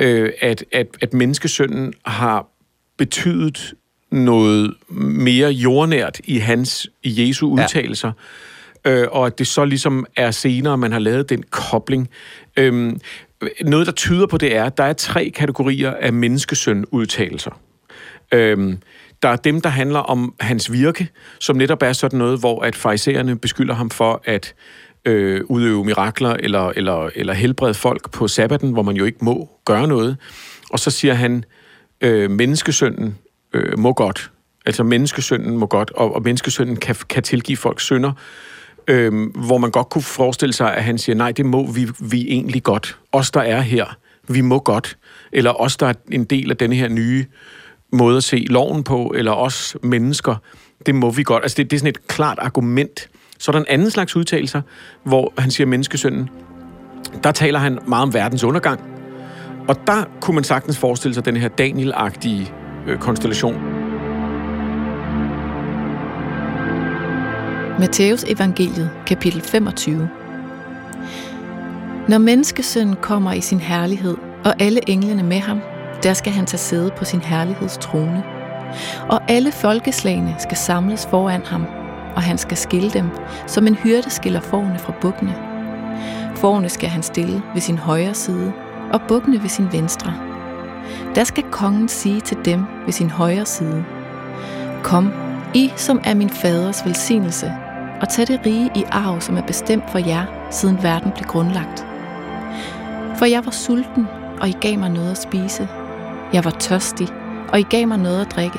øh, 0.00 0.32
at, 0.40 0.64
at, 0.72 0.86
at 1.00 1.14
menneskesønnen 1.14 1.92
har 2.06 2.46
betydet 2.98 3.74
noget 4.10 4.74
mere 4.90 5.50
jordnært 5.50 6.20
i 6.24 6.38
hans, 6.38 6.90
i 7.02 7.26
Jesu 7.26 7.48
udtalelser. 7.48 8.12
Ja. 8.84 8.90
Øh, 8.90 9.08
og 9.10 9.26
at 9.26 9.38
det 9.38 9.46
så 9.46 9.64
ligesom 9.64 10.06
er 10.16 10.30
senere, 10.30 10.78
man 10.78 10.92
har 10.92 10.98
lavet 10.98 11.28
den 11.28 11.42
kobling. 11.42 12.10
Øhm, 12.56 13.00
noget, 13.64 13.86
der 13.86 13.92
tyder 13.92 14.26
på 14.26 14.38
det 14.38 14.56
er, 14.56 14.64
at 14.64 14.78
der 14.78 14.84
er 14.84 14.92
tre 14.92 15.32
kategorier 15.34 15.90
af 15.90 16.12
menneskesøn-udtalelser. 16.12 17.60
Øhm, 18.32 18.78
der 19.22 19.28
er 19.28 19.36
dem, 19.36 19.60
der 19.60 19.68
handler 19.68 19.98
om 19.98 20.34
hans 20.40 20.72
virke, 20.72 21.08
som 21.40 21.56
netop 21.56 21.82
er 21.82 21.92
sådan 21.92 22.18
noget, 22.18 22.40
hvor 22.40 22.62
at 22.62 22.76
farisæerne 22.76 23.38
beskylder 23.38 23.74
ham 23.74 23.90
for 23.90 24.22
at 24.24 24.54
øh, 25.04 25.40
udøve 25.44 25.84
mirakler 25.84 26.30
eller, 26.30 26.68
eller, 26.76 27.10
eller 27.14 27.32
helbrede 27.32 27.74
folk 27.74 28.10
på 28.10 28.28
sabbaten, 28.28 28.72
hvor 28.72 28.82
man 28.82 28.96
jo 28.96 29.04
ikke 29.04 29.24
må 29.24 29.50
gøre 29.64 29.88
noget. 29.88 30.16
Og 30.70 30.78
så 30.78 30.90
siger 30.90 31.14
han, 31.14 31.44
øh, 32.00 32.30
menneskesønnen 32.30 33.18
øh, 33.52 33.78
må 33.78 33.92
godt. 33.92 34.30
Altså 34.66 34.82
menneskesønnen 34.82 35.56
må 35.56 35.66
godt, 35.66 35.90
og, 35.90 36.14
og 36.14 36.22
menneskesønnen 36.22 36.76
kan, 36.76 36.96
kan 37.08 37.22
tilgive 37.22 37.56
folks 37.56 37.84
synder 37.84 38.12
øhm, 38.88 39.24
hvor 39.24 39.58
man 39.58 39.70
godt 39.70 39.88
kunne 39.88 40.02
forestille 40.02 40.52
sig, 40.52 40.74
at 40.74 40.84
han 40.84 40.98
siger, 40.98 41.16
nej, 41.16 41.32
det 41.32 41.46
må 41.46 41.72
vi, 41.72 41.88
vi 42.00 42.22
egentlig 42.28 42.62
godt. 42.62 42.98
Os, 43.12 43.30
der 43.30 43.40
er 43.40 43.60
her, 43.60 43.96
vi 44.28 44.40
må 44.40 44.58
godt. 44.58 44.96
Eller 45.32 45.60
os, 45.60 45.76
der 45.76 45.86
er 45.86 45.94
en 46.12 46.24
del 46.24 46.50
af 46.50 46.56
denne 46.56 46.76
her 46.76 46.88
nye 46.88 47.26
måde 47.92 48.16
at 48.16 48.24
se 48.24 48.36
loven 48.36 48.84
på, 48.84 49.12
eller 49.16 49.32
os 49.32 49.76
mennesker, 49.82 50.36
det 50.86 50.94
må 50.94 51.10
vi 51.10 51.22
godt. 51.22 51.42
Altså, 51.42 51.56
det, 51.56 51.70
det 51.70 51.76
er 51.76 51.78
sådan 51.78 51.88
et 51.88 52.06
klart 52.06 52.38
argument. 52.38 53.08
Så 53.38 53.50
er 53.50 53.52
der 53.52 53.60
en 53.60 53.66
anden 53.68 53.90
slags 53.90 54.16
udtalelser, 54.16 54.62
hvor 55.02 55.32
han 55.38 55.50
siger 55.50 55.66
menneskesønnen. 55.66 56.30
Der 57.22 57.32
taler 57.32 57.58
han 57.58 57.78
meget 57.86 58.02
om 58.02 58.14
verdens 58.14 58.44
undergang. 58.44 58.80
Og 59.68 59.76
der 59.86 60.04
kunne 60.20 60.34
man 60.34 60.44
sagtens 60.44 60.78
forestille 60.78 61.14
sig 61.14 61.24
den 61.24 61.36
her 61.36 61.48
Daniel-agtige 61.48 62.52
øh, 62.86 62.98
konstellation. 62.98 63.73
Matteus 67.78 68.24
evangeliet, 68.28 68.90
kapitel 69.06 69.40
25. 69.40 70.08
Når 72.08 72.18
menneskesønnen 72.18 72.96
kommer 72.96 73.32
i 73.32 73.40
sin 73.40 73.60
herlighed, 73.60 74.16
og 74.44 74.54
alle 74.58 74.90
englene 74.90 75.22
med 75.22 75.38
ham, 75.38 75.60
der 76.02 76.14
skal 76.14 76.32
han 76.32 76.46
tage 76.46 76.58
sæde 76.58 76.90
på 76.96 77.04
sin 77.04 77.20
herlighedstrone. 77.20 78.24
Og 79.08 79.20
alle 79.30 79.52
folkeslagene 79.52 80.34
skal 80.38 80.56
samles 80.56 81.06
foran 81.06 81.42
ham, 81.44 81.66
og 82.16 82.22
han 82.22 82.38
skal 82.38 82.56
skille 82.56 82.90
dem, 82.90 83.10
som 83.46 83.66
en 83.66 83.74
hyrde 83.74 84.10
skiller 84.10 84.40
forne 84.40 84.78
fra 84.78 84.94
bukkene. 85.00 85.34
Forne 86.36 86.68
skal 86.68 86.88
han 86.88 87.02
stille 87.02 87.42
ved 87.54 87.60
sin 87.60 87.78
højre 87.78 88.14
side, 88.14 88.52
og 88.92 89.00
bukkene 89.08 89.42
ved 89.42 89.48
sin 89.48 89.72
venstre. 89.72 90.14
Der 91.14 91.24
skal 91.24 91.44
kongen 91.50 91.88
sige 91.88 92.20
til 92.20 92.36
dem 92.44 92.64
ved 92.84 92.92
sin 92.92 93.10
højre 93.10 93.46
side, 93.46 93.84
Kom, 94.82 95.12
I 95.54 95.72
som 95.76 96.00
er 96.04 96.14
min 96.14 96.30
faders 96.30 96.86
velsignelse, 96.86 97.52
og 98.00 98.08
tage 98.08 98.26
det 98.26 98.46
rige 98.46 98.70
i 98.74 98.84
arv, 98.90 99.20
som 99.20 99.36
er 99.36 99.42
bestemt 99.42 99.90
for 99.90 99.98
jer, 99.98 100.24
siden 100.50 100.82
verden 100.82 101.12
blev 101.12 101.24
grundlagt. 101.26 101.86
For 103.16 103.24
jeg 103.24 103.44
var 103.44 103.50
sulten, 103.50 104.08
og 104.40 104.48
I 104.48 104.56
gav 104.60 104.78
mig 104.78 104.90
noget 104.90 105.10
at 105.10 105.22
spise. 105.22 105.68
Jeg 106.32 106.44
var 106.44 106.50
tørstig, 106.50 107.08
og 107.48 107.60
I 107.60 107.62
gav 107.62 107.88
mig 107.88 107.98
noget 107.98 108.20
at 108.20 108.32
drikke. 108.34 108.58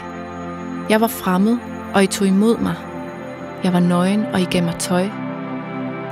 Jeg 0.89 1.01
var 1.01 1.07
fremmed, 1.07 1.57
og 1.93 2.03
I 2.03 2.07
tog 2.07 2.27
imod 2.27 2.57
mig. 2.57 2.75
Jeg 3.63 3.73
var 3.73 3.79
nøgen, 3.79 4.25
og 4.33 4.41
I 4.41 4.45
gav 4.45 4.63
mig 4.63 4.75
tøj. 4.75 5.07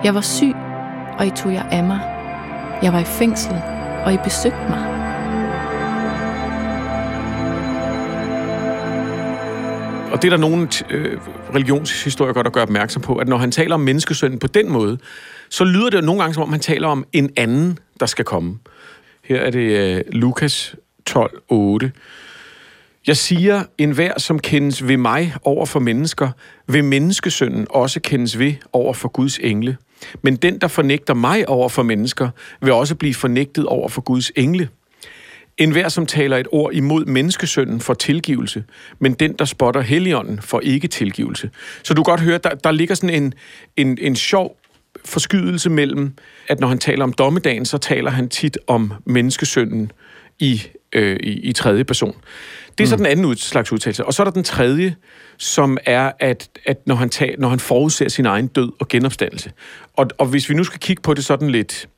Jeg 0.04 0.16
var 0.16 0.22
syg, 0.22 0.56
og 1.20 1.26
I 1.28 1.30
tog 1.30 1.54
jer 1.54 1.64
af 1.72 1.84
mig. 1.84 2.00
Jeg 2.82 2.94
var 2.94 3.00
i 3.00 3.04
fængsel, 3.04 3.62
og 4.06 4.14
I 4.14 4.18
besøgte 4.24 4.70
mig. 4.70 4.93
Det 10.24 10.34
er 10.34 10.38
der 10.38 10.42
nogle 10.42 10.68
øh, 10.90 11.18
religionshistorikere, 11.56 12.44
der 12.44 12.50
gør 12.50 12.62
opmærksom 12.62 13.02
på, 13.02 13.16
at 13.16 13.28
når 13.28 13.38
han 13.38 13.52
taler 13.52 13.76
om 13.76 13.82
menneskesønnen 13.82 14.40
på 14.40 14.48
den 14.48 14.72
måde, 14.72 14.98
så 15.50 15.64
lyder 15.64 15.90
det 15.90 15.98
jo 15.98 16.06
nogle 16.06 16.22
gange, 16.22 16.34
som 16.34 16.44
om 16.44 16.50
han 16.50 16.60
taler 16.60 16.88
om 16.88 17.06
en 17.14 17.30
anden, 17.38 17.80
der 18.00 18.06
skal 18.06 18.26
komme. 18.26 18.60
Her 19.24 19.38
er 19.40 19.50
det 19.50 19.60
øh, 19.60 20.02
Lukas 20.12 20.76
12, 21.06 21.42
8. 21.50 21.92
Jeg 23.08 23.18
siger, 23.18 23.64
enhver 23.78 24.20
som 24.20 24.40
kendes 24.40 24.88
ved 24.88 24.98
mig 24.98 25.36
over 25.44 25.66
for 25.66 25.80
mennesker, 25.80 26.30
vil 26.68 26.84
menneskesønnen 26.84 27.68
også 27.70 28.00
kendes 28.00 28.40
ved 28.40 28.54
over 28.74 28.94
for 28.94 29.10
Guds 29.10 29.40
engle. 29.40 29.78
Men 30.22 30.36
den, 30.36 30.60
der 30.60 30.68
fornægter 30.68 31.14
mig 31.14 31.50
over 31.50 31.70
for 31.70 31.84
mennesker, 31.84 32.30
vil 32.62 32.74
også 32.74 32.96
blive 32.96 33.14
fornægtet 33.14 33.66
over 33.66 33.90
for 33.90 34.02
Guds 34.02 34.32
engle. 34.36 34.70
En 35.58 35.72
hver, 35.72 35.90
som 35.90 36.06
taler 36.06 36.38
et 36.38 36.48
ord 36.52 36.74
imod 36.74 37.06
menneskesønnen, 37.06 37.80
får 37.80 37.94
tilgivelse, 37.94 38.64
men 39.00 39.14
den, 39.14 39.34
der 39.40 39.46
spotter 39.46 39.82
heligånden, 39.82 40.42
får 40.42 40.60
ikke 40.60 40.88
tilgivelse. 40.88 41.50
Så 41.84 41.94
du 41.94 42.04
kan 42.04 42.12
godt 42.12 42.22
høre, 42.22 42.38
der, 42.38 42.50
der 42.50 42.72
ligger 42.72 42.96
sådan 42.96 43.24
en, 43.24 43.34
en, 43.78 43.98
en 44.02 44.16
sjov 44.16 44.58
forskydelse 45.06 45.70
mellem, 45.70 46.14
at 46.48 46.60
når 46.60 46.68
han 46.68 46.78
taler 46.78 47.04
om 47.04 47.14
dommedagen, 47.14 47.66
så 47.66 47.78
taler 47.78 48.12
han 48.12 48.30
tit 48.30 48.58
om 48.68 48.94
menneskesønnen 49.06 49.92
i, 50.40 50.62
øh, 50.94 51.18
i, 51.24 51.32
i 51.32 51.54
tredje 51.54 51.84
person. 51.84 52.16
Det 52.78 52.84
er 52.84 52.88
så 52.88 52.96
mm. 52.96 52.98
den 52.98 53.06
anden 53.06 53.26
ud, 53.26 53.36
slags 53.36 53.72
udtalelse. 53.72 54.06
Og 54.06 54.14
så 54.14 54.22
er 54.22 54.24
der 54.24 54.32
den 54.32 54.44
tredje, 54.44 54.96
som 55.38 55.78
er, 55.86 56.12
at, 56.20 56.50
at 56.66 56.88
når, 56.88 56.96
han 56.96 57.10
tager, 57.10 57.36
når 57.38 57.50
han 57.50 57.60
forudser 57.60 58.10
sin 58.10 58.26
egen 58.26 58.48
død 58.48 58.72
og 58.80 58.88
genopstandelse. 58.88 59.52
Og, 59.94 60.08
og 60.18 60.26
hvis 60.26 60.50
vi 60.50 60.54
nu 60.54 60.64
skal 60.64 60.80
kigge 60.80 61.02
på 61.02 61.14
det 61.14 61.26
sådan 61.26 61.50
lidt 61.50 61.90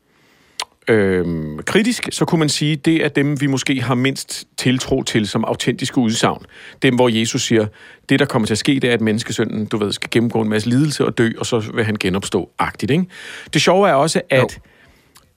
øh, 0.88 1.26
kritisk, 1.66 2.08
så 2.12 2.26
kunne 2.26 2.40
man 2.40 2.50
sige, 2.50 2.76
det 2.76 3.06
er 3.06 3.08
dem, 3.08 3.42
vi 3.42 3.48
måske 3.48 3.82
har 3.82 3.96
mindst 3.96 4.48
tiltro 4.58 5.04
til 5.04 5.28
som 5.28 5.44
autentiske 5.44 5.98
udsagn. 5.98 6.46
Dem, 6.82 6.96
hvor 6.96 7.10
Jesus 7.10 7.42
siger, 7.42 7.66
det 8.10 8.20
der 8.20 8.26
kommer 8.26 8.46
til 8.46 8.54
at 8.54 8.58
ske, 8.58 8.80
det 8.80 8.90
er, 8.90 8.94
at 8.94 9.02
menneskesønnen, 9.02 9.66
du 9.66 9.78
ved, 9.78 9.92
skal 9.92 10.10
gennemgå 10.12 10.42
en 10.42 10.50
masse 10.50 10.70
lidelse 10.70 11.06
og 11.06 11.18
dø, 11.18 11.30
og 11.38 11.46
så 11.46 11.72
vil 11.74 11.86
han 11.86 11.96
genopstå 12.00 12.50
agtigt. 12.60 12.92
Ikke? 12.92 13.06
Det 13.54 13.62
sjove 13.62 13.90
er 13.90 13.94
også, 13.94 14.22
at 14.30 14.40
jo. 14.40 14.48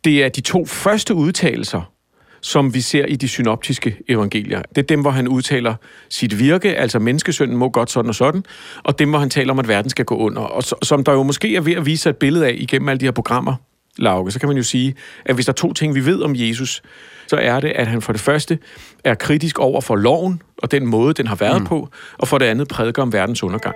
det 0.05 0.25
er 0.25 0.29
de 0.29 0.41
to 0.41 0.67
første 0.67 1.15
udtalelser, 1.15 1.93
som 2.41 2.75
vi 2.75 2.81
ser 2.81 3.05
i 3.05 3.17
de 3.17 3.29
synoptiske 3.29 3.97
evangelier. 4.09 4.63
Det 4.69 4.79
er 4.79 4.87
dem, 4.87 5.01
hvor 5.01 5.11
han 5.11 5.29
udtaler 5.29 5.75
sit 6.09 6.39
virke, 6.39 6.77
altså 6.77 6.99
menneskesønnen 6.99 7.57
må 7.57 7.69
godt 7.69 7.91
sådan 7.91 8.09
og 8.09 8.15
sådan, 8.15 8.45
og 8.85 8.99
dem, 8.99 9.09
hvor 9.09 9.19
han 9.19 9.31
taler 9.31 9.53
om, 9.53 9.59
at 9.59 9.69
verden 9.69 9.91
skal 9.91 10.05
gå 10.05 10.17
under. 10.17 10.43
Og 10.43 10.63
som 10.83 11.05
der 11.05 11.13
jo 11.13 11.23
måske 11.23 11.57
er 11.57 11.61
ved 11.61 11.73
at 11.73 11.87
vise 11.87 12.11
et 12.11 12.17
billede 12.17 12.47
af 12.47 12.55
igennem 12.57 12.89
alle 12.89 13.01
de 13.01 13.05
her 13.05 13.13
programmer, 13.13 13.55
Lauke, 13.99 14.31
så 14.31 14.41
kan 14.41 14.49
man 14.49 14.57
jo 14.57 14.63
sige, 14.63 14.95
at 15.25 15.35
hvis 15.35 15.47
der 15.47 15.53
er 15.53 15.55
to 15.55 15.73
ting, 15.73 15.95
vi 15.95 16.07
ved 16.07 16.23
om 16.23 16.33
Jesus, 16.37 16.83
så 17.27 17.37
er 17.37 17.61
det, 17.61 17.69
at 17.69 17.87
han 17.87 18.03
for 18.03 18.13
det 18.13 18.21
første 18.21 18.59
er 19.05 19.15
kritisk 19.15 19.59
over 19.59 19.81
for 19.81 19.97
loven 19.97 20.43
og 20.63 20.71
den 20.71 20.87
måde, 20.87 21.15
den 21.15 21.27
har 21.27 21.37
været 21.37 21.61
mm. 21.61 21.67
på, 21.67 21.89
og 22.19 22.29
for 22.29 22.39
det 22.39 22.47
andet 22.47 22.69
prædiker 22.69 23.03
om 23.03 23.13
verdens 23.13 23.43
undergang. 23.43 23.75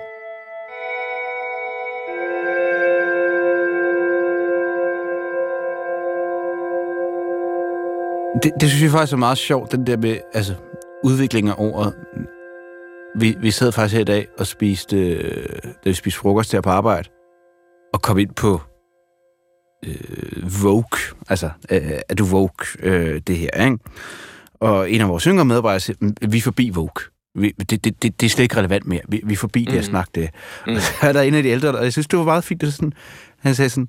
Det, 8.43 8.53
det 8.61 8.69
synes 8.69 8.83
jeg 8.83 8.91
faktisk 8.91 9.13
er 9.13 9.17
meget 9.17 9.39
sjovt, 9.39 9.73
den 9.73 9.87
der 9.87 9.97
med 9.97 10.17
altså, 10.35 10.55
udvikling 11.05 11.49
af 11.49 11.55
ordet. 11.59 11.95
Vi, 13.17 13.37
vi 13.41 13.51
sad 13.51 13.73
faktisk 13.73 13.95
her 13.95 14.01
i 14.01 14.05
dag 14.05 14.27
og 14.39 14.47
spiste, 14.47 14.97
øh, 14.97 15.49
da 15.65 15.91
vi 15.91 15.95
spiste 15.95 16.21
frokost 16.21 16.53
her 16.53 16.61
på 16.61 16.71
arbejde, 16.71 17.09
og 17.93 18.03
kom 18.03 18.19
ind 18.19 18.35
på 18.35 18.61
øh, 19.87 20.63
Vogue, 20.63 21.01
altså, 21.29 21.51
øh, 21.71 21.93
er 22.09 22.15
du 22.15 22.25
Vogue, 22.25 22.67
øh, 22.79 23.21
det 23.27 23.37
her, 23.37 23.65
ikke? 23.65 23.79
Og 24.61 24.91
en 24.91 25.01
af 25.01 25.09
vores 25.09 25.25
yngre 25.25 25.45
medarbejdere 25.45 25.81
siger, 25.81 26.13
vi 26.29 26.39
er 26.39 26.43
forbi 26.43 26.71
Vogue. 26.71 27.03
Vi, 27.35 27.55
det, 27.71 27.71
det, 27.71 28.03
det, 28.03 28.21
det 28.21 28.27
er 28.27 28.31
slet 28.31 28.43
ikke 28.43 28.57
relevant 28.57 28.87
mere. 28.87 29.01
Vi, 29.09 29.21
vi 29.25 29.33
er 29.33 29.37
forbi 29.37 29.65
mm. 29.65 29.71
det 29.71 29.79
at 29.79 29.85
snakke 29.85 30.11
det. 30.15 30.31
Mm. 30.67 30.75
Og 30.75 30.81
så 30.81 30.93
er 31.03 31.13
der 31.13 31.21
en 31.23 31.35
af 31.35 31.43
de 31.43 31.49
ældre, 31.49 31.69
og 31.69 31.85
jeg 31.85 31.93
synes, 31.93 32.07
det 32.07 32.19
var 32.19 32.25
meget 32.25 32.45
fint, 32.45 32.61
det 32.61 32.75
sådan, 32.75 32.93
han 33.39 33.55
sagde 33.55 33.69
sådan, 33.69 33.89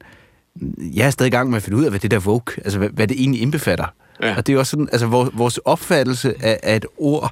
jeg 0.79 1.05
er 1.05 1.09
stadig 1.09 1.27
i 1.27 1.31
gang 1.31 1.49
med 1.49 1.57
at 1.57 1.63
finde 1.63 1.77
ud 1.77 1.83
af, 1.83 1.89
hvad 1.89 1.99
det 1.99 2.11
der 2.11 2.19
Vogue, 2.19 2.55
altså 2.57 2.79
hvad, 2.79 2.89
hvad 2.89 3.07
det 3.07 3.19
egentlig 3.19 3.41
indbefatter. 3.41 3.85
Ja. 4.21 4.37
Og 4.37 4.47
det 4.47 4.55
er 4.55 4.59
også 4.59 4.69
sådan, 4.69 4.89
altså 4.91 5.07
vores, 5.07 5.29
vores 5.33 5.57
opfattelse 5.57 6.35
af, 6.39 6.59
af 6.63 6.75
et 6.75 6.85
ord, 6.97 7.31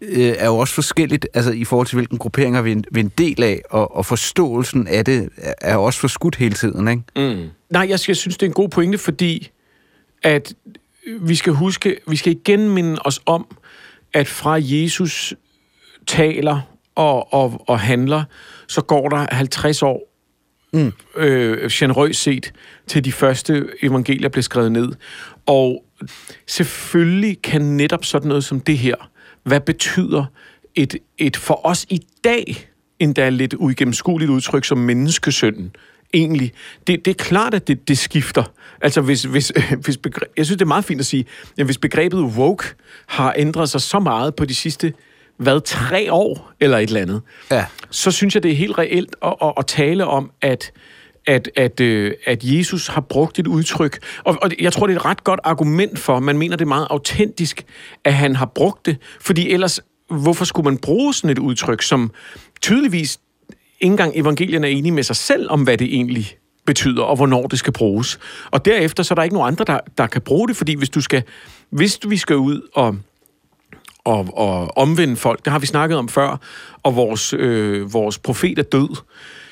øh, 0.00 0.34
er 0.38 0.46
jo 0.46 0.58
også 0.58 0.74
forskelligt, 0.74 1.28
altså 1.34 1.52
i 1.52 1.64
forhold 1.64 1.86
til 1.86 1.96
hvilken 1.96 2.18
grupperinger 2.18 2.62
vi 2.62 2.72
er 2.72 2.98
en 2.98 3.12
del 3.18 3.42
af, 3.42 3.62
og, 3.70 3.96
og 3.96 4.06
forståelsen 4.06 4.86
af 4.86 5.04
det 5.04 5.28
er 5.60 5.76
også 5.76 6.00
forskudt 6.00 6.36
hele 6.36 6.54
tiden, 6.54 6.88
ikke? 6.88 7.34
Mm. 7.36 7.50
Nej, 7.70 7.86
jeg, 7.88 7.98
jeg 8.08 8.16
synes, 8.16 8.36
det 8.36 8.42
er 8.42 8.50
en 8.50 8.52
god 8.52 8.68
pointe, 8.68 8.98
fordi 8.98 9.50
at 10.22 10.54
vi 11.20 11.34
skal 11.34 11.52
huske, 11.52 11.96
vi 12.08 12.16
skal 12.16 12.32
igen 12.32 12.70
minde 12.70 12.98
os 13.04 13.20
om, 13.26 13.46
at 14.14 14.28
fra 14.28 14.58
Jesus 14.60 15.34
taler 16.06 16.60
og, 16.94 17.32
og, 17.32 17.64
og 17.68 17.80
handler, 17.80 18.24
så 18.68 18.80
går 18.80 19.08
der 19.08 19.34
50 19.34 19.82
år 19.82 20.14
mm. 20.72 20.92
øh, 21.16 21.70
generøst 21.70 22.22
set, 22.22 22.52
til 22.86 23.04
de 23.04 23.12
første 23.12 23.68
evangelier 23.82 24.28
blev 24.28 24.42
skrevet 24.42 24.72
ned. 24.72 24.92
Og 25.46 25.84
selvfølgelig 26.46 27.42
kan 27.42 27.62
netop 27.62 28.04
sådan 28.04 28.28
noget 28.28 28.44
som 28.44 28.60
det 28.60 28.78
her 28.78 29.10
hvad 29.48 29.60
betyder 29.60 30.24
et, 30.74 30.96
et 31.18 31.36
for 31.36 31.66
os 31.66 31.86
i 31.88 32.00
dag 32.24 32.68
endda 32.98 33.28
lidt 33.28 33.54
uigennemskueligt 33.54 34.30
udtryk 34.30 34.64
som 34.64 34.78
menneskesønnen 34.78 35.72
egentlig. 36.14 36.52
Det, 36.86 37.04
det 37.04 37.10
er 37.10 37.24
klart, 37.24 37.54
at 37.54 37.68
det, 37.68 37.88
det 37.88 37.98
skifter. 37.98 38.52
Altså, 38.80 39.00
hvis, 39.00 39.22
hvis, 39.22 39.52
hvis 39.84 39.96
begreb, 39.96 40.28
jeg 40.36 40.46
synes, 40.46 40.56
det 40.56 40.64
er 40.64 40.68
meget 40.68 40.84
fint 40.84 41.00
at 41.00 41.06
sige, 41.06 41.24
at 41.58 41.64
hvis 41.64 41.78
begrebet 41.78 42.20
woke 42.20 42.64
har 43.06 43.34
ændret 43.36 43.68
sig 43.68 43.80
så 43.80 43.98
meget 43.98 44.34
på 44.34 44.44
de 44.44 44.54
sidste 44.54 44.92
hvad, 45.36 45.60
tre 45.60 46.12
år, 46.12 46.52
eller 46.60 46.78
et 46.78 46.88
eller 46.88 47.00
andet, 47.00 47.22
ja. 47.50 47.66
så 47.90 48.10
synes 48.10 48.34
jeg, 48.34 48.42
det 48.42 48.50
er 48.50 48.56
helt 48.56 48.78
reelt 48.78 49.16
at, 49.22 49.34
at, 49.42 49.52
at 49.58 49.66
tale 49.66 50.06
om, 50.06 50.30
at 50.40 50.72
at, 51.28 51.50
at, 51.56 51.80
øh, 51.80 52.14
at 52.26 52.44
Jesus 52.44 52.86
har 52.86 53.00
brugt 53.00 53.38
et 53.38 53.46
udtryk, 53.46 53.98
og, 54.24 54.38
og 54.42 54.50
jeg 54.60 54.72
tror, 54.72 54.86
det 54.86 54.94
er 54.94 54.98
et 54.98 55.04
ret 55.04 55.24
godt 55.24 55.40
argument 55.44 55.98
for, 55.98 56.20
man 56.20 56.38
mener, 56.38 56.56
det 56.56 56.64
er 56.64 56.68
meget 56.68 56.86
autentisk, 56.90 57.64
at 58.04 58.14
han 58.14 58.36
har 58.36 58.46
brugt 58.46 58.86
det, 58.86 58.96
fordi 59.20 59.50
ellers, 59.50 59.80
hvorfor 60.10 60.44
skulle 60.44 60.64
man 60.64 60.78
bruge 60.78 61.14
sådan 61.14 61.30
et 61.30 61.38
udtryk, 61.38 61.82
som 61.82 62.10
tydeligvis 62.62 63.20
ikke 63.80 63.92
engang 63.92 64.12
evangelien 64.14 64.64
er 64.64 64.68
enige 64.68 64.92
med 64.92 65.02
sig 65.02 65.16
selv 65.16 65.50
om, 65.50 65.62
hvad 65.62 65.78
det 65.78 65.94
egentlig 65.94 66.36
betyder, 66.66 67.02
og 67.02 67.16
hvornår 67.16 67.46
det 67.46 67.58
skal 67.58 67.72
bruges. 67.72 68.18
Og 68.50 68.64
derefter, 68.64 69.02
så 69.02 69.14
er 69.14 69.16
der 69.16 69.22
ikke 69.22 69.34
nogen 69.34 69.52
andre, 69.52 69.64
der, 69.64 69.80
der 69.98 70.06
kan 70.06 70.22
bruge 70.22 70.48
det, 70.48 70.56
fordi 70.56 70.74
hvis 70.74 70.90
du 70.90 71.00
skal, 71.00 71.22
hvis 71.70 71.98
vi 72.08 72.16
skal 72.16 72.36
ud 72.36 72.60
og 72.74 72.96
og, 74.04 74.28
og 74.32 74.78
omvende 74.78 75.16
folk, 75.16 75.44
det 75.44 75.52
har 75.52 75.58
vi 75.58 75.66
snakket 75.66 75.98
om 75.98 76.08
før, 76.08 76.36
og 76.82 76.96
vores, 76.96 77.32
øh, 77.32 77.92
vores 77.92 78.18
profet 78.18 78.58
er 78.58 78.62
død, 78.62 78.96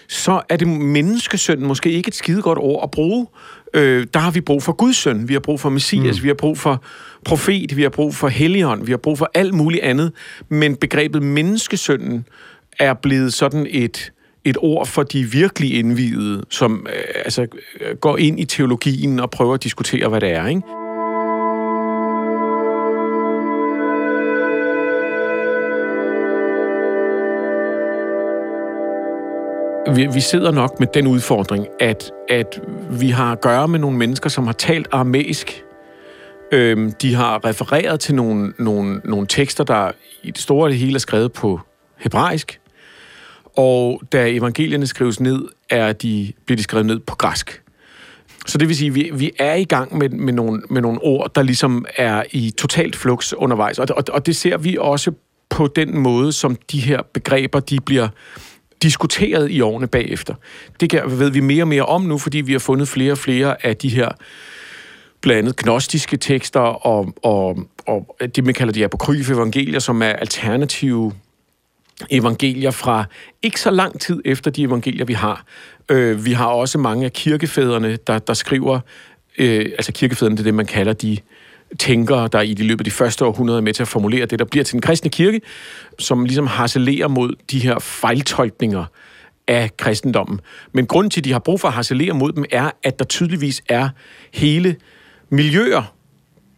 så 0.09 0.42
er 0.49 0.57
det 0.57 0.69
menneskesønnen 0.69 1.66
måske 1.66 1.90
ikke 1.90 2.09
et 2.09 2.14
skide 2.14 2.42
godt 2.42 2.59
ord 2.59 2.83
at 2.83 2.90
bruge. 2.90 3.27
Øh, 3.75 4.07
der 4.14 4.21
har 4.21 4.31
vi 4.31 4.40
brug 4.40 4.62
for 4.62 4.73
Guds 4.73 4.97
søn, 4.97 5.29
vi 5.29 5.33
har 5.33 5.40
brug 5.40 5.61
for 5.61 5.69
Messias, 5.69 6.19
mm. 6.19 6.23
vi 6.23 6.29
har 6.29 6.35
brug 6.35 6.59
for 6.59 6.83
profet, 7.25 7.77
vi 7.77 7.83
har 7.83 7.88
brug 7.88 8.14
for 8.14 8.29
helligånd, 8.29 8.87
vi 8.87 8.92
har 8.92 8.97
brug 8.99 9.19
for 9.19 9.31
alt 9.35 9.55
muligt 9.55 9.83
andet. 9.83 10.12
Men 10.49 10.77
begrebet 10.77 11.23
menneskesønnen 11.23 12.27
er 12.79 12.95
blevet 12.95 13.35
sådan 13.35 13.66
et 13.71 14.12
et 14.45 14.57
ord 14.61 14.87
for 14.87 15.03
de 15.03 15.25
virkelig 15.25 15.79
indvidede, 15.79 16.42
som 16.51 16.87
øh, 16.88 17.03
altså, 17.25 17.47
går 18.01 18.16
ind 18.16 18.40
i 18.40 18.45
teologien 18.45 19.21
og 19.21 19.31
prøver 19.31 19.55
at 19.55 19.64
diskutere, 19.64 20.09
hvad 20.09 20.21
det 20.21 20.33
er. 20.33 20.47
Ikke? 20.47 20.86
Vi, 29.94 30.07
vi 30.07 30.20
sidder 30.20 30.51
nok 30.51 30.81
med 30.81 30.88
den 30.94 31.07
udfordring, 31.07 31.66
at, 31.81 32.12
at 32.29 32.61
vi 32.90 33.11
har 33.11 33.33
at 33.33 33.40
gøre 33.40 33.68
med 33.68 33.79
nogle 33.79 33.99
mennesker, 33.99 34.31
som 34.31 34.46
har 34.46 34.53
talt 34.53 34.88
armæisk. 34.92 35.62
Øhm, 36.53 36.92
de 36.92 37.14
har 37.14 37.44
refereret 37.44 38.01
til 38.01 38.14
nogle, 38.14 38.53
nogle, 38.59 39.01
nogle 39.05 39.27
tekster, 39.27 39.64
der 39.64 39.90
i 40.22 40.31
det 40.31 40.40
store 40.40 40.70
det 40.70 40.79
hele 40.79 40.94
er 40.94 40.99
skrevet 40.99 41.33
på 41.33 41.61
hebraisk. 41.96 42.61
Og 43.57 44.03
da 44.12 44.29
evangelierne 44.29 44.87
skrives 44.87 45.20
ned, 45.20 45.44
er 45.70 45.92
de, 45.92 46.33
bliver 46.46 46.57
de 46.57 46.62
skrevet 46.62 46.87
ned 46.87 46.99
på 46.99 47.16
græsk. 47.16 47.62
Så 48.46 48.59
det 48.59 48.68
vil 48.68 48.77
sige, 48.77 48.88
at 48.88 48.94
vi, 48.94 49.11
vi 49.14 49.31
er 49.38 49.55
i 49.55 49.64
gang 49.64 49.99
med, 49.99 50.09
med, 50.09 50.33
nogle, 50.33 50.62
med 50.70 50.83
nogle 50.83 51.03
ord, 51.03 51.35
der 51.35 51.42
ligesom 51.42 51.87
er 51.96 52.22
i 52.31 52.53
totalt 52.59 52.96
flux 52.96 53.33
undervejs. 53.33 53.79
Og, 53.79 53.87
og, 53.90 54.05
og 54.12 54.27
det 54.27 54.37
ser 54.37 54.57
vi 54.57 54.77
også 54.81 55.12
på 55.49 55.66
den 55.66 55.99
måde, 55.99 56.33
som 56.33 56.57
de 56.72 56.81
her 56.81 57.03
begreber, 57.12 57.61
de 57.61 57.81
bliver 57.81 58.09
diskuteret 58.83 59.51
i 59.51 59.61
årene 59.61 59.87
bagefter. 59.87 60.35
Det 60.81 60.91
kan, 60.91 61.03
ved 61.07 61.31
vi 61.31 61.41
mere 61.41 61.62
og 61.62 61.69
mere 61.69 61.87
om 61.87 62.03
nu, 62.03 62.19
fordi 62.19 62.41
vi 62.41 62.53
har 62.53 62.59
fundet 62.59 62.89
flere 62.89 63.12
og 63.12 63.19
flere 63.19 63.67
af 63.67 63.77
de 63.77 63.89
her 63.89 64.09
blandt 65.21 65.39
andet 65.39 65.57
gnostiske 65.57 66.17
tekster 66.17 66.61
og, 66.61 67.15
og, 67.23 67.59
og 67.87 68.17
det, 68.37 68.45
man 68.45 68.55
kalder 68.55 68.73
de 68.73 68.85
apokryfe 68.85 69.33
evangelier, 69.33 69.79
som 69.79 70.03
er 70.03 70.07
alternative 70.07 71.12
evangelier 72.11 72.71
fra 72.71 73.05
ikke 73.43 73.61
så 73.61 73.71
lang 73.71 74.01
tid 74.01 74.23
efter 74.25 74.51
de 74.51 74.62
evangelier, 74.62 75.05
vi 75.05 75.12
har. 75.12 75.45
Øh, 75.91 76.25
vi 76.25 76.33
har 76.33 76.47
også 76.47 76.79
mange 76.79 77.05
af 77.05 77.12
kirkefædrene, 77.12 77.97
der, 78.07 78.19
der 78.19 78.35
skriver, 78.35 78.81
øh, 79.39 79.59
altså 79.59 79.93
kirkefædrene, 79.93 80.37
det 80.37 80.41
er 80.43 80.45
det, 80.45 80.55
man 80.55 80.67
kalder 80.67 80.93
de 80.93 81.19
tænkere, 81.79 82.29
der 82.33 82.41
i 82.41 82.55
de 82.55 82.65
løbet 82.65 82.81
af 82.81 82.85
de 82.85 82.91
første 82.91 83.25
århundreder 83.25 83.59
er 83.59 83.63
med 83.63 83.73
til 83.73 83.83
at 83.83 83.89
formulere 83.89 84.27
det, 84.27 84.39
der 84.39 84.45
bliver 84.45 84.65
til 84.65 84.73
den 84.73 84.81
kristne 84.81 85.11
kirke, 85.11 85.41
som 85.99 86.25
ligesom 86.25 86.47
harcelerer 86.47 87.09
mod 87.09 87.35
de 87.51 87.59
her 87.59 87.79
fejltolkninger 87.79 88.85
af 89.49 89.77
kristendommen. 89.77 90.41
Men 90.73 90.87
grunden 90.87 91.11
til, 91.11 91.21
at 91.21 91.25
de 91.25 91.33
har 91.33 91.39
brug 91.39 91.61
for 91.61 91.69
at 91.69 91.75
harcelere 91.75 92.15
mod 92.15 92.33
dem, 92.33 92.45
er, 92.51 92.71
at 92.83 92.99
der 92.99 93.05
tydeligvis 93.05 93.63
er 93.69 93.89
hele 94.33 94.77
miljøer, 95.31 95.93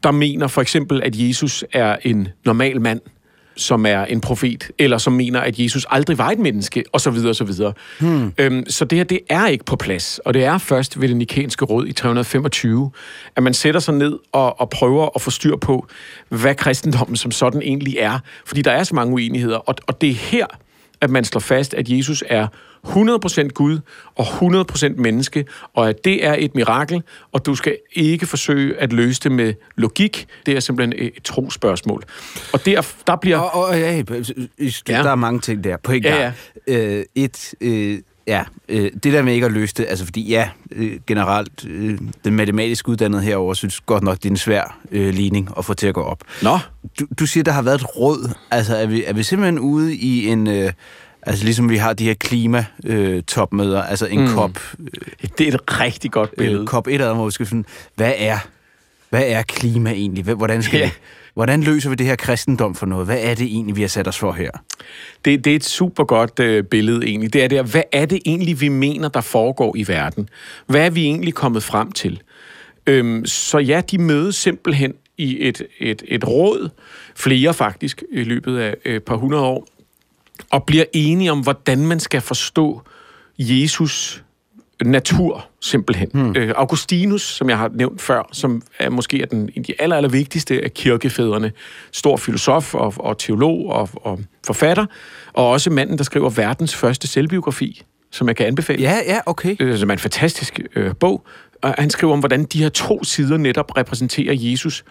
der 0.02 0.10
mener 0.10 0.46
for 0.46 0.60
eksempel, 0.60 1.02
at 1.02 1.16
Jesus 1.16 1.64
er 1.72 1.96
en 2.02 2.28
normal 2.44 2.80
mand, 2.80 3.00
som 3.58 3.86
er 3.86 4.04
en 4.04 4.20
profet, 4.20 4.70
eller 4.78 4.98
som 4.98 5.12
mener, 5.12 5.40
at 5.40 5.58
Jesus 5.58 5.86
aldrig 5.90 6.18
var 6.18 6.30
et 6.30 6.38
menneske, 6.38 6.84
og 6.92 7.00
så 7.00 7.10
videre, 7.10 7.30
og 7.30 7.36
så 7.36 7.44
videre. 7.44 7.72
Hmm. 8.00 8.32
Øhm, 8.38 8.64
så 8.68 8.84
det 8.84 8.98
her, 8.98 9.04
det 9.04 9.20
er 9.30 9.46
ikke 9.46 9.64
på 9.64 9.76
plads, 9.76 10.18
og 10.18 10.34
det 10.34 10.44
er 10.44 10.58
først 10.58 11.00
ved 11.00 11.08
det 11.08 11.16
nikenske 11.16 11.64
råd 11.64 11.86
i 11.86 11.92
325, 11.92 12.90
at 13.36 13.42
man 13.42 13.54
sætter 13.54 13.80
sig 13.80 13.94
ned 13.94 14.18
og, 14.32 14.60
og 14.60 14.70
prøver 14.70 15.08
at 15.14 15.22
få 15.22 15.30
styr 15.30 15.56
på, 15.56 15.86
hvad 16.28 16.54
kristendommen 16.54 17.16
som 17.16 17.30
sådan 17.30 17.62
egentlig 17.62 17.96
er. 17.98 18.18
Fordi 18.46 18.62
der 18.62 18.72
er 18.72 18.84
så 18.84 18.94
mange 18.94 19.14
uenigheder, 19.14 19.56
og, 19.56 19.74
og 19.86 20.00
det 20.00 20.10
er 20.10 20.14
her, 20.14 20.46
at 21.00 21.10
man 21.10 21.24
slår 21.24 21.40
fast, 21.40 21.74
at 21.74 21.88
Jesus 21.88 22.24
er 22.26 22.46
100% 22.86 23.48
Gud 23.48 23.78
og 24.16 24.26
100% 24.26 24.88
menneske, 24.96 25.44
og 25.74 25.88
at 25.88 26.04
det 26.04 26.26
er 26.26 26.36
et 26.38 26.54
mirakel, 26.54 27.02
og 27.32 27.46
du 27.46 27.54
skal 27.54 27.76
ikke 27.92 28.26
forsøge 28.26 28.76
at 28.76 28.92
løse 28.92 29.20
det 29.20 29.32
med 29.32 29.54
logik. 29.76 30.26
Det 30.46 30.56
er 30.56 30.60
simpelthen 30.60 31.12
et 31.16 31.22
trospørgsmål. 31.24 32.02
Og 32.52 32.66
der, 32.66 32.86
der 33.06 33.16
bliver... 33.16 33.38
Og, 33.38 33.66
og 33.66 33.78
ja, 33.78 34.02
der 34.86 35.10
er 35.10 35.14
mange 35.14 35.40
ting 35.40 35.64
der 35.64 35.76
på 35.76 35.92
en 35.92 36.02
gang. 36.02 36.16
Ja, 36.16 36.32
ja. 36.68 36.96
Øh, 36.96 37.04
et, 37.14 37.54
øh, 37.60 37.98
Ja, 38.28 38.44
øh, 38.68 38.90
det 39.02 39.12
der 39.12 39.22
med 39.22 39.34
ikke 39.34 39.46
at 39.46 39.52
løse 39.52 39.74
det, 39.74 39.86
altså 39.88 40.04
fordi 40.04 40.28
ja, 40.28 40.50
øh, 40.72 41.00
generelt, 41.06 41.64
øh, 41.68 41.98
den 42.24 42.34
matematisk 42.34 42.88
uddannede 42.88 43.22
herover 43.22 43.54
synes 43.54 43.80
godt 43.80 44.02
nok, 44.02 44.16
det 44.16 44.24
er 44.24 44.30
en 44.30 44.36
svær 44.36 44.78
øh, 44.90 45.14
ligning 45.14 45.50
at 45.58 45.64
få 45.64 45.74
til 45.74 45.86
at 45.86 45.94
gå 45.94 46.02
op. 46.02 46.22
Nå? 46.42 46.58
Du, 47.00 47.06
du 47.18 47.26
siger, 47.26 47.44
der 47.44 47.52
har 47.52 47.62
været 47.62 47.80
et 47.80 47.96
råd. 47.96 48.30
Altså 48.50 48.76
er 48.76 48.86
vi, 48.86 49.04
er 49.04 49.12
vi 49.12 49.22
simpelthen 49.22 49.58
ude 49.58 49.96
i 49.96 50.28
en... 50.28 50.46
Øh, 50.46 50.72
Altså 51.28 51.44
ligesom 51.44 51.70
vi 51.70 51.76
har 51.76 51.92
de 51.92 52.04
her 52.04 52.14
klimatopmøder, 52.14 53.82
øh, 53.82 53.90
altså 53.90 54.06
en 54.06 54.20
mm. 54.20 54.28
COP. 54.28 54.60
Øh, 54.78 55.28
det 55.38 55.48
er 55.48 55.52
et 55.52 55.80
rigtig 55.80 56.10
godt 56.10 56.36
billede. 56.38 56.60
Øh, 56.60 56.66
COP 56.66 56.88
1 56.88 57.00
hvor 57.00 57.24
vi 57.24 57.30
skal 57.30 57.46
sådan, 57.46 57.64
hvad 57.94 58.12
er, 58.16 58.38
hvad 59.10 59.22
er 59.26 59.42
klima 59.42 59.90
egentlig? 59.90 60.24
Hvordan, 60.24 60.62
skal 60.62 60.80
yeah. 60.80 60.90
vi, 60.90 60.94
hvordan 61.34 61.62
løser 61.62 61.90
vi 61.90 61.96
det 61.96 62.06
her 62.06 62.16
kristendom 62.16 62.74
for 62.74 62.86
noget? 62.86 63.06
Hvad 63.06 63.18
er 63.20 63.34
det 63.34 63.46
egentlig, 63.46 63.76
vi 63.76 63.80
har 63.80 63.88
sat 63.88 64.08
os 64.08 64.18
for 64.18 64.32
her? 64.32 64.50
Det, 65.24 65.44
det 65.44 65.52
er 65.52 65.56
et 65.56 65.64
super 65.64 66.04
godt 66.04 66.40
øh, 66.40 66.64
billede 66.64 67.06
egentlig. 67.06 67.32
Det 67.32 67.44
er 67.44 67.48
der, 67.48 67.62
hvad 67.62 67.82
er 67.92 68.06
det 68.06 68.18
egentlig, 68.26 68.60
vi 68.60 68.68
mener, 68.68 69.08
der 69.08 69.20
foregår 69.20 69.76
i 69.76 69.88
verden? 69.88 70.28
Hvad 70.66 70.86
er 70.86 70.90
vi 70.90 71.04
egentlig 71.04 71.34
kommet 71.34 71.62
frem 71.62 71.92
til? 71.92 72.22
Øhm, 72.86 73.26
så 73.26 73.58
ja, 73.58 73.80
de 73.90 73.98
mødes 73.98 74.36
simpelthen 74.36 74.92
i 75.18 75.48
et, 75.48 75.62
et, 75.78 76.02
et 76.08 76.28
råd, 76.28 76.68
flere 77.16 77.54
faktisk, 77.54 78.02
i 78.12 78.24
løbet 78.24 78.58
af 78.58 78.76
et 78.84 79.02
par 79.02 79.16
hundrede 79.16 79.44
år, 79.44 79.66
og 80.50 80.64
bliver 80.64 80.84
enige 80.92 81.32
om, 81.32 81.40
hvordan 81.40 81.86
man 81.86 82.00
skal 82.00 82.20
forstå 82.20 82.82
Jesus 83.38 84.24
natur, 84.84 85.46
simpelthen. 85.60 86.10
Hmm. 86.14 86.36
Øh, 86.36 86.52
Augustinus, 86.56 87.22
som 87.22 87.48
jeg 87.48 87.58
har 87.58 87.70
nævnt 87.74 88.00
før, 88.00 88.28
som 88.32 88.62
er 88.78 88.90
måske 88.90 89.22
er 89.22 89.26
den, 89.26 89.40
en 89.40 89.52
af 89.56 89.64
de 89.64 89.74
aller, 89.78 89.96
aller 89.96 90.10
vigtigste 90.10 90.64
af 90.64 90.74
kirkefædrene, 90.74 91.52
stor 91.92 92.16
filosof 92.16 92.74
og, 92.74 92.94
og 92.96 93.18
teolog 93.18 93.66
og, 93.66 93.88
og 93.94 94.20
forfatter, 94.46 94.86
og 95.32 95.50
også 95.50 95.70
manden, 95.70 95.98
der 95.98 96.04
skriver 96.04 96.30
verdens 96.30 96.74
første 96.74 97.06
selvbiografi, 97.06 97.82
som 98.10 98.28
jeg 98.28 98.36
kan 98.36 98.46
anbefale. 98.46 98.82
Ja, 98.82 98.98
ja, 99.06 99.20
okay. 99.26 99.56
Øh, 99.60 99.78
som 99.78 99.88
er 99.88 99.92
en 99.92 99.98
fantastisk 99.98 100.60
øh, 100.76 100.94
bog. 101.00 101.26
Og 101.62 101.74
han 101.78 101.90
skriver 101.90 102.12
om, 102.12 102.18
hvordan 102.18 102.44
de 102.44 102.62
her 102.62 102.68
to 102.68 103.04
sider 103.04 103.36
netop 103.36 103.76
repræsenterer 103.76 104.34
Jesus 104.36 104.84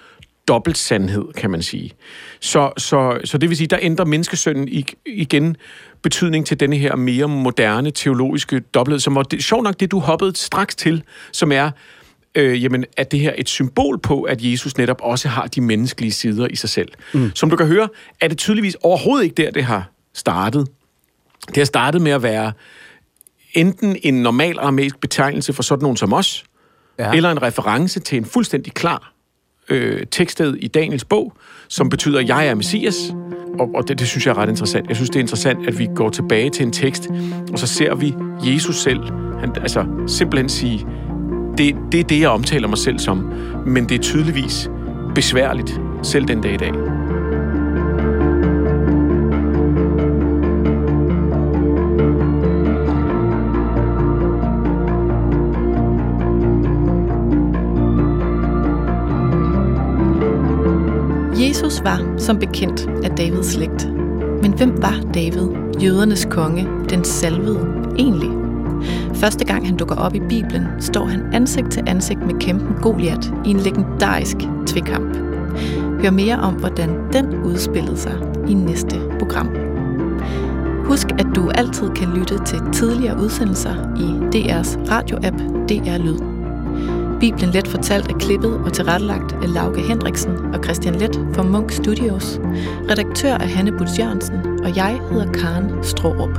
dobbelt 0.48 0.78
sandhed, 0.78 1.34
kan 1.34 1.50
man 1.50 1.62
sige. 1.62 1.92
Så, 2.40 2.72
så, 2.78 3.20
så 3.24 3.38
det 3.38 3.50
vil 3.50 3.58
sige, 3.58 3.68
der 3.68 3.78
ændrer 3.82 4.06
menneskesønnen 4.06 4.84
igen 5.06 5.58
betydning 6.02 6.46
til 6.46 6.60
denne 6.60 6.78
her 6.78 6.96
mere 6.96 7.28
moderne 7.28 7.92
teologiske 7.92 8.60
dobbelthed, 8.60 9.00
som 9.00 9.16
var 9.16 9.24
det, 9.24 9.44
sjovt 9.44 9.64
nok 9.64 9.80
det, 9.80 9.92
du 9.92 10.00
hoppede 10.00 10.36
straks 10.36 10.76
til, 10.76 11.04
som 11.32 11.52
er, 11.52 11.72
øh, 12.36 12.64
jamen, 12.64 12.86
at 12.98 13.12
det 13.12 13.20
her 13.20 13.34
et 13.38 13.50
symbol 13.50 14.00
på, 14.00 14.22
at 14.22 14.38
Jesus 14.42 14.78
netop 14.78 15.02
også 15.04 15.28
har 15.28 15.48
de 15.48 15.62
menneskelige 15.62 16.12
sider 16.12 16.48
i 16.48 16.56
sig 16.56 16.70
selv. 16.70 16.90
Mm. 17.14 17.32
Som 17.36 17.50
du 17.50 17.56
kan 17.56 17.68
høre, 17.68 17.90
er 18.22 18.28
det 18.28 18.38
tydeligvis 18.38 18.76
overhovedet 18.76 19.24
ikke 19.24 19.44
der, 19.44 19.52
det 19.52 19.64
har 19.64 19.92
startet. 20.14 20.68
Det 21.48 21.58
har 21.58 21.66
startet 21.66 22.02
med 22.02 22.12
at 22.12 22.24
være 22.24 22.54
enten 23.54 23.98
en 24.04 24.14
normal 24.14 24.60
aramæisk 24.60 25.00
betegnelse 25.00 25.54
for 25.54 25.64
sådan 25.64 25.82
nogen 25.82 25.98
som 25.98 26.14
os, 26.14 26.44
ja. 27.00 27.14
eller 27.14 27.32
en 27.32 27.42
reference 27.42 28.00
til 28.00 28.18
en 28.18 28.26
fuldstændig 28.26 28.74
klar 28.74 29.17
øh, 29.70 30.06
tekstet 30.12 30.58
i 30.62 30.68
Daniels 30.68 31.06
bog, 31.06 31.34
som 31.68 31.90
betyder, 31.90 32.22
jeg 32.22 32.48
er 32.48 32.56
Messias. 32.56 33.14
Og, 33.60 33.70
og 33.76 33.88
det, 33.88 34.00
det 34.00 34.08
synes 34.08 34.26
jeg 34.26 34.32
er 34.32 34.38
ret 34.38 34.50
interessant. 34.50 34.88
Jeg 34.88 34.96
synes, 34.96 35.10
det 35.10 35.16
er 35.16 35.22
interessant, 35.22 35.68
at 35.68 35.80
vi 35.80 35.88
går 35.96 36.10
tilbage 36.10 36.50
til 36.50 36.66
en 36.66 36.72
tekst, 36.72 37.10
og 37.54 37.60
så 37.60 37.68
ser 37.68 37.96
vi 37.96 38.14
Jesus 38.44 38.76
selv, 38.76 39.00
han, 39.40 39.52
altså 39.62 39.86
simpelthen 40.08 40.50
sige, 40.50 40.88
det, 41.58 41.76
det 41.92 42.00
er 42.00 42.04
det, 42.04 42.20
jeg 42.20 42.30
omtaler 42.30 42.68
mig 42.68 42.78
selv 42.78 43.00
som, 43.00 43.34
men 43.66 43.90
det 43.90 43.98
er 43.98 44.02
tydeligvis 44.02 44.70
besværligt, 45.16 45.80
selv 46.04 46.26
den 46.26 46.42
dag 46.42 46.54
i 46.54 46.58
dag. 46.58 46.72
Jesus 61.58 61.84
var 61.84 62.17
som 62.17 62.39
bekendt 62.39 62.89
af 63.04 63.10
Davids 63.12 63.48
slægt. 63.48 63.89
Men 64.41 64.54
hvem 64.54 64.82
var 64.82 65.02
David, 65.13 65.48
jødernes 65.82 66.28
konge, 66.30 66.67
den 66.89 67.04
salvede, 67.04 67.60
egentlig? 68.00 68.30
Første 69.13 69.46
gang 69.46 69.67
han 69.67 69.78
dukker 69.78 69.96
op 69.96 70.15
i 70.15 70.20
Bibelen, 70.20 70.67
står 70.80 71.06
han 71.06 71.34
ansigt 71.34 71.72
til 71.72 71.84
ansigt 71.88 72.26
med 72.26 72.39
kæmpen 72.39 72.76
Goliat 72.82 73.34
i 73.46 73.50
en 73.50 73.58
legendarisk 73.58 74.38
tvekamp. 74.65 75.17
Hør 76.02 76.12
mere 76.12 76.39
om, 76.39 76.54
hvordan 76.54 76.89
den 77.13 77.43
udspillede 77.43 77.98
sig 77.98 78.15
i 78.48 78.54
næste 78.54 79.02
program. 79.20 79.50
Husk, 80.86 81.08
at 81.12 81.28
du 81.36 81.50
altid 81.50 81.89
kan 81.89 82.08
lytte 82.08 82.43
til 82.46 82.60
tidligere 82.74 83.20
udsendelser 83.20 83.76
i 83.96 84.38
DR's 84.38 84.91
radioapp 84.91 85.38
DR 85.70 85.98
Lyd. 85.98 86.37
Bibelen 87.20 87.52
Let 87.52 87.68
fortalt 87.68 88.12
er 88.12 88.18
klippet 88.18 88.54
og 88.54 88.74
tilrettelagt 88.74 89.34
af 89.34 89.54
Lauke 89.54 89.82
Hendriksen 89.82 90.36
og 90.54 90.64
Christian 90.64 90.96
Let 90.96 91.16
fra 91.34 91.44
Munk 91.44 91.72
Studios. 91.72 92.40
Redaktør 92.90 93.34
er 93.34 93.46
Hanne 93.46 93.72
Butz 93.72 94.00
Jørgensen, 94.00 94.64
og 94.64 94.76
jeg 94.76 95.00
hedder 95.12 95.32
Karen 95.32 95.84
Strohrup. 95.84 96.38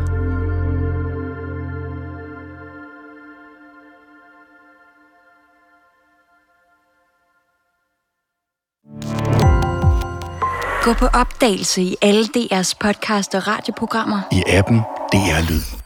Gå 10.82 10.92
på 10.92 11.06
opdagelse 11.06 11.82
i 11.82 11.96
alle 12.02 12.24
DR's 12.36 12.72
podcast 12.80 13.34
og 13.34 13.46
radioprogrammer. 13.48 14.20
I 14.32 14.42
appen 14.46 14.78
DR 15.12 15.50
Lyd. 15.50 15.77